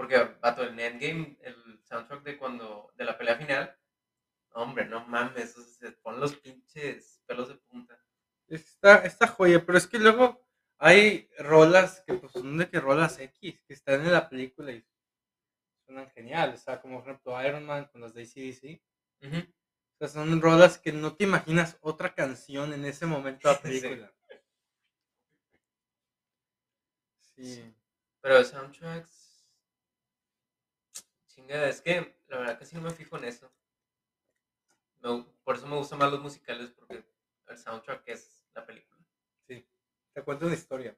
Porque, 0.00 0.16
vato, 0.40 0.64
en 0.64 0.80
Endgame, 0.80 1.36
el 1.42 1.78
soundtrack 1.84 2.22
de 2.22 2.38
cuando, 2.38 2.90
de 2.96 3.04
la 3.04 3.18
pelea 3.18 3.36
final, 3.36 3.78
hombre, 4.52 4.86
no 4.86 5.06
mames, 5.06 5.54
o 5.58 5.62
se 5.62 5.92
ponen 5.92 6.20
los 6.20 6.36
pinches 6.36 7.22
pelos 7.26 7.48
de 7.50 7.56
punta. 7.56 8.02
Está, 8.48 9.04
está 9.04 9.26
joya, 9.26 9.62
pero 9.62 9.76
es 9.76 9.86
que 9.86 9.98
luego 9.98 10.42
hay 10.78 11.28
rolas 11.38 12.02
que 12.06 12.14
pues 12.14 12.32
son 12.32 12.56
de 12.56 12.70
que 12.70 12.80
rolas 12.80 13.18
X, 13.18 13.60
que 13.68 13.74
están 13.74 14.00
en 14.00 14.10
la 14.14 14.26
película 14.26 14.72
y 14.72 14.82
suenan 15.84 16.10
geniales. 16.12 16.60
O 16.60 16.64
sea, 16.64 16.80
como 16.80 17.00
por 17.02 17.10
ejemplo 17.10 17.46
Iron 17.46 17.66
Man 17.66 17.84
con 17.92 18.00
las 18.00 18.14
de 18.14 18.22
ACDC. 18.22 18.82
O 19.36 19.98
sea, 19.98 20.08
son 20.08 20.40
rolas 20.40 20.78
que 20.78 20.92
no 20.92 21.14
te 21.14 21.24
imaginas 21.24 21.76
otra 21.82 22.14
canción 22.14 22.72
en 22.72 22.86
ese 22.86 23.04
momento 23.04 23.50
de 23.50 23.54
la 23.54 23.60
Sí. 23.60 23.80
película. 23.82 24.14
Sí. 27.36 27.74
Pero 28.22 28.38
de 28.38 28.44
soundtracks. 28.46 29.29
Chingada, 31.40 31.68
es 31.70 31.80
que 31.80 32.14
la 32.28 32.38
verdad 32.38 32.58
casi 32.58 32.76
no 32.76 32.82
me 32.82 32.90
fijo 32.90 33.16
en 33.16 33.24
eso. 33.24 33.50
Me 35.00 35.24
por 35.42 35.56
eso 35.56 35.66
me 35.66 35.76
gustan 35.76 35.98
más 35.98 36.12
los 36.12 36.20
musicales, 36.22 36.70
porque 36.70 37.04
el 37.48 37.58
soundtrack 37.58 38.06
es 38.06 38.44
la 38.54 38.64
película. 38.64 39.04
Sí. 39.48 39.66
Te 40.12 40.22
cuento 40.22 40.46
una 40.46 40.54
historia. 40.54 40.96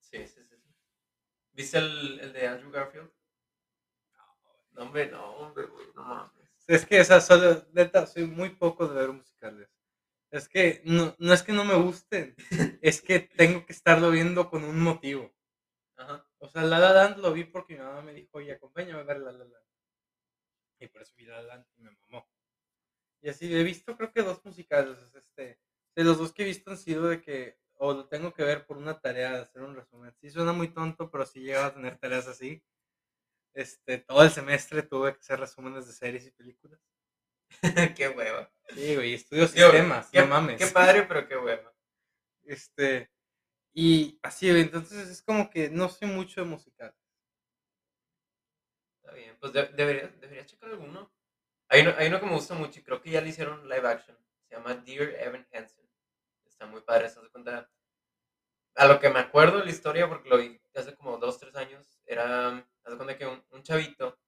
Sí, 0.00 0.18
sí, 0.26 0.42
sí. 0.44 0.56
sí. 0.56 0.74
¿Viste 1.52 1.78
el, 1.78 2.20
el 2.20 2.32
de 2.32 2.48
Andrew 2.48 2.70
Garfield? 2.72 3.10
No, 4.72 4.82
hombre, 4.82 5.06
no, 5.10 5.24
hombre, 5.36 5.66
güey, 5.66 5.86
no 5.94 6.02
mames. 6.02 6.48
Es 6.66 6.86
que 6.86 6.98
esa 7.00 7.20
solo, 7.20 7.66
neta, 7.72 8.06
soy 8.06 8.24
muy 8.26 8.50
poco 8.50 8.88
de 8.88 8.94
ver 8.94 9.12
musicales. 9.12 9.68
Es 10.30 10.48
que 10.48 10.82
no, 10.84 11.14
no 11.18 11.32
es 11.34 11.42
que 11.42 11.52
no 11.52 11.64
me 11.64 11.74
gusten, 11.76 12.34
es 12.82 13.02
que 13.02 13.20
tengo 13.20 13.66
que 13.66 13.72
estarlo 13.74 14.10
viendo 14.10 14.50
con 14.50 14.64
un 14.64 14.80
motivo. 14.80 15.32
Ajá. 15.96 16.26
O 16.42 16.48
sea, 16.48 16.62
La 16.64 16.80
La 16.80 16.92
Land 16.92 17.18
lo 17.18 17.32
vi 17.32 17.44
porque 17.44 17.74
mi 17.74 17.80
mamá 17.80 18.02
me 18.02 18.12
dijo, 18.12 18.38
oye, 18.38 18.52
acompáñame 18.52 19.00
a 19.00 19.04
ver 19.04 19.20
La 19.20 19.30
La 19.30 19.44
Land. 19.44 19.64
Y 20.80 20.88
por 20.88 21.02
eso 21.02 21.14
vi 21.16 21.24
La 21.24 21.40
La 21.40 21.54
Land 21.54 21.66
y 21.76 21.82
me 21.82 21.90
mamó. 21.92 22.28
Y 23.20 23.28
así 23.28 23.54
he 23.54 23.62
visto 23.62 23.96
creo 23.96 24.12
que 24.12 24.22
dos 24.22 24.44
musicales. 24.44 24.98
Este, 25.14 25.60
de 25.94 26.04
los 26.04 26.18
dos 26.18 26.32
que 26.32 26.42
he 26.42 26.46
visto 26.46 26.72
han 26.72 26.78
sido 26.78 27.08
de 27.08 27.20
que 27.22 27.60
o 27.74 27.92
lo 27.94 28.08
tengo 28.08 28.34
que 28.34 28.42
ver 28.42 28.66
por 28.66 28.76
una 28.76 29.00
tarea 29.00 29.32
de 29.32 29.38
hacer 29.38 29.62
un 29.62 29.76
resumen. 29.76 30.12
Sí 30.20 30.30
suena 30.30 30.52
muy 30.52 30.68
tonto, 30.68 31.10
pero 31.10 31.24
sí 31.24 31.40
llegaba 31.40 31.66
a 31.66 31.74
tener 31.74 31.96
tareas 31.98 32.26
así. 32.26 32.60
Este, 33.54 33.98
todo 33.98 34.24
el 34.24 34.30
semestre 34.30 34.82
tuve 34.82 35.14
que 35.14 35.20
hacer 35.20 35.38
resúmenes 35.38 35.86
de 35.86 35.92
series 35.92 36.26
y 36.26 36.32
películas. 36.32 36.80
qué 37.96 38.08
hueva. 38.08 38.52
Sí, 38.74 38.96
güey, 38.96 39.14
estudio 39.14 39.46
sistemas, 39.46 40.10
qué, 40.10 40.20
no 40.20 40.26
mames. 40.26 40.58
Qué 40.58 40.66
padre, 40.72 41.04
pero 41.04 41.28
qué 41.28 41.36
hueva. 41.36 41.72
Este, 42.44 43.10
y 43.74 44.18
así, 44.22 44.48
entonces 44.50 45.08
es 45.08 45.22
como 45.22 45.50
que 45.50 45.70
no 45.70 45.88
sé 45.88 46.06
mucho 46.06 46.42
de 46.42 46.46
musical. 46.48 46.94
Está 49.02 49.14
bien, 49.14 49.36
pues 49.38 49.52
de- 49.52 49.68
debería, 49.68 50.08
debería 50.20 50.46
checar 50.46 50.70
alguno. 50.70 51.12
Hay 51.68 51.82
uno, 51.82 51.94
hay 51.98 52.08
uno 52.08 52.20
que 52.20 52.26
me 52.26 52.34
gusta 52.34 52.54
mucho 52.54 52.80
y 52.80 52.84
creo 52.84 53.00
que 53.02 53.10
ya 53.10 53.20
le 53.20 53.30
hicieron 53.30 53.68
live 53.68 53.88
action. 53.88 54.16
Se 54.48 54.56
llama 54.56 54.74
Dear 54.76 55.10
Evan 55.20 55.46
Hansen. 55.52 55.88
Está 56.46 56.66
muy 56.66 56.82
padre, 56.82 57.10
se 57.10 57.20
hace 57.20 57.30
cuenta. 57.30 57.70
A 58.74 58.86
lo 58.86 59.00
que 59.00 59.08
me 59.10 59.18
acuerdo 59.18 59.58
de 59.58 59.64
la 59.64 59.70
historia, 59.70 60.08
porque 60.08 60.28
lo 60.28 60.38
vi 60.38 60.60
hace 60.74 60.94
como 60.94 61.16
dos, 61.18 61.38
tres 61.38 61.54
años, 61.56 62.00
era, 62.06 62.48
hace 62.84 62.96
cuenta 62.96 63.16
que 63.16 63.26
un, 63.26 63.42
un 63.50 63.62
chavito, 63.62 64.18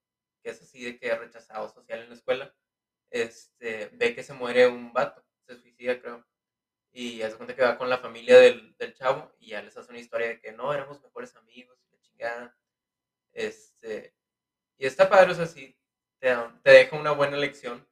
que 0.42 0.50
es 0.50 0.60
así 0.62 0.82
de 0.84 0.98
que 0.98 1.14
rechazado 1.14 1.68
social 1.68 2.00
en 2.00 2.08
la 2.10 2.14
escuela, 2.14 2.54
este, 3.10 3.90
ve 3.94 4.14
que 4.14 4.22
se 4.24 4.34
muere 4.34 4.68
un 4.68 4.92
vato, 4.92 5.24
se 5.46 5.56
suicida 5.60 6.00
creo. 6.00 6.26
Y 6.94 7.22
hace 7.22 7.36
cuenta 7.36 7.56
que 7.56 7.62
va 7.62 7.78
con 7.78 7.90
la 7.90 7.98
familia 7.98 8.38
del, 8.38 8.76
del 8.78 8.94
chavo 8.94 9.34
y 9.40 9.48
ya 9.50 9.62
les 9.62 9.76
hace 9.76 9.90
una 9.90 10.00
historia 10.00 10.28
de 10.28 10.40
que 10.40 10.52
no, 10.52 10.74
éramos 10.74 11.02
mejores 11.02 11.36
amigos 11.36 11.78
la 11.92 12.00
chingada. 12.00 12.58
Este, 13.32 14.14
y 14.78 14.86
está 14.86 15.08
padre, 15.10 15.32
o 15.32 15.34
sea, 15.36 15.46
te, 15.48 15.76
te 16.62 16.70
deja 16.70 16.96
una 16.96 17.12
buena 17.12 17.36
lección. 17.38 17.86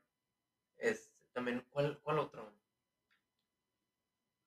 Este, 0.79 1.27
también, 1.33 1.67
¿cuál, 1.71 2.01
cuál 2.03 2.21
otro? 2.21 2.53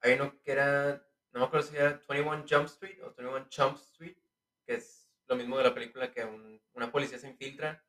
Hay 0.02 0.14
uno 0.14 0.40
que 0.42 0.52
era, 0.52 1.06
no 1.32 1.40
me 1.40 1.46
acuerdo 1.46 1.68
si 1.68 1.76
era 1.76 2.02
21 2.08 2.46
Jump 2.50 2.66
Street 2.68 3.02
o 3.04 3.14
21 3.14 3.50
Chump 3.50 3.78
Street, 3.78 4.18
que 4.66 4.76
es 4.76 5.10
lo 5.28 5.36
mismo 5.36 5.58
de 5.58 5.64
la 5.64 5.74
película 5.74 6.12
que 6.12 6.24
un- 6.24 6.62
una 6.74 6.92
policía 6.92 7.18
se 7.18 7.28
infiltra, 7.30 7.84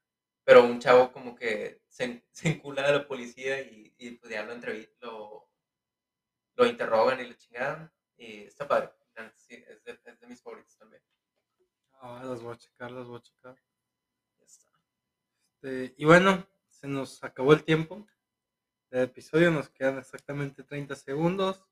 pero 0.44 0.64
un 0.64 0.80
chavo 0.80 1.12
como 1.12 1.34
que 1.36 1.82
se, 1.88 2.24
se 2.30 2.48
encula 2.48 2.82
de 2.86 2.92
la 2.98 3.06
policía 3.06 3.60
y, 3.60 3.94
y 3.98 4.12
pues 4.12 4.32
ya 4.32 4.44
lo 4.44 4.54
entrevi- 4.54 4.90
lo, 5.00 5.48
lo 6.56 6.66
interrogan 6.66 7.20
y 7.20 7.28
la 7.28 7.36
chingada. 7.36 7.92
Y 8.16 8.44
está 8.44 8.66
padre. 8.66 8.90
Sí, 9.34 9.54
es 9.68 9.82
de, 9.84 9.98
es 10.04 10.20
de 10.20 10.26
mis 10.26 10.42
favoritos 10.42 10.76
también. 10.76 11.02
Ah, 12.00 12.22
las 12.24 12.42
voy 12.42 12.54
a 12.54 12.58
checar, 12.58 12.90
las 12.90 13.06
voy 13.06 13.18
a 13.18 13.22
checar. 13.22 13.56
Ya 14.38 14.44
está. 14.44 14.68
Este, 15.54 15.94
y 15.96 16.04
bueno, 16.04 16.46
se 16.68 16.86
nos 16.86 17.22
acabó 17.24 17.52
el 17.52 17.64
tiempo 17.64 18.06
del 18.90 19.04
episodio, 19.04 19.50
nos 19.50 19.70
quedan 19.70 19.98
exactamente 19.98 20.62
30 20.62 20.94
segundos. 20.96 21.64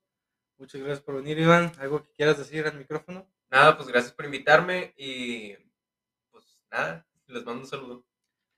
Muchas 0.57 0.81
gracias 0.81 1.01
por 1.01 1.15
venir, 1.15 1.37
Iván. 1.37 1.71
¿Algo 1.79 2.01
que 2.01 2.11
quieras 2.13 2.37
decir 2.37 2.65
al 2.65 2.77
micrófono? 2.77 3.29
Nada, 3.49 3.77
pues 3.77 3.87
gracias 3.87 4.13
por 4.13 4.25
invitarme 4.25 4.93
y 4.97 5.53
pues 6.31 6.59
nada, 6.71 7.05
les 7.27 7.45
mando 7.45 7.61
un 7.61 7.67
saludo. 7.67 8.05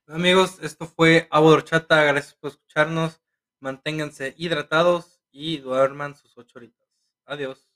Amigos, 0.06 0.58
esto 0.62 0.86
fue 0.86 1.28
Agua. 1.30 1.62
Gracias 1.62 2.34
por 2.34 2.50
escucharnos. 2.50 3.20
Manténganse 3.60 4.34
hidratados 4.38 5.17
y 5.32 5.58
duerman 5.58 6.14
sus 6.16 6.36
ocho 6.38 6.58
horitas. 6.58 6.88
Adiós. 7.26 7.67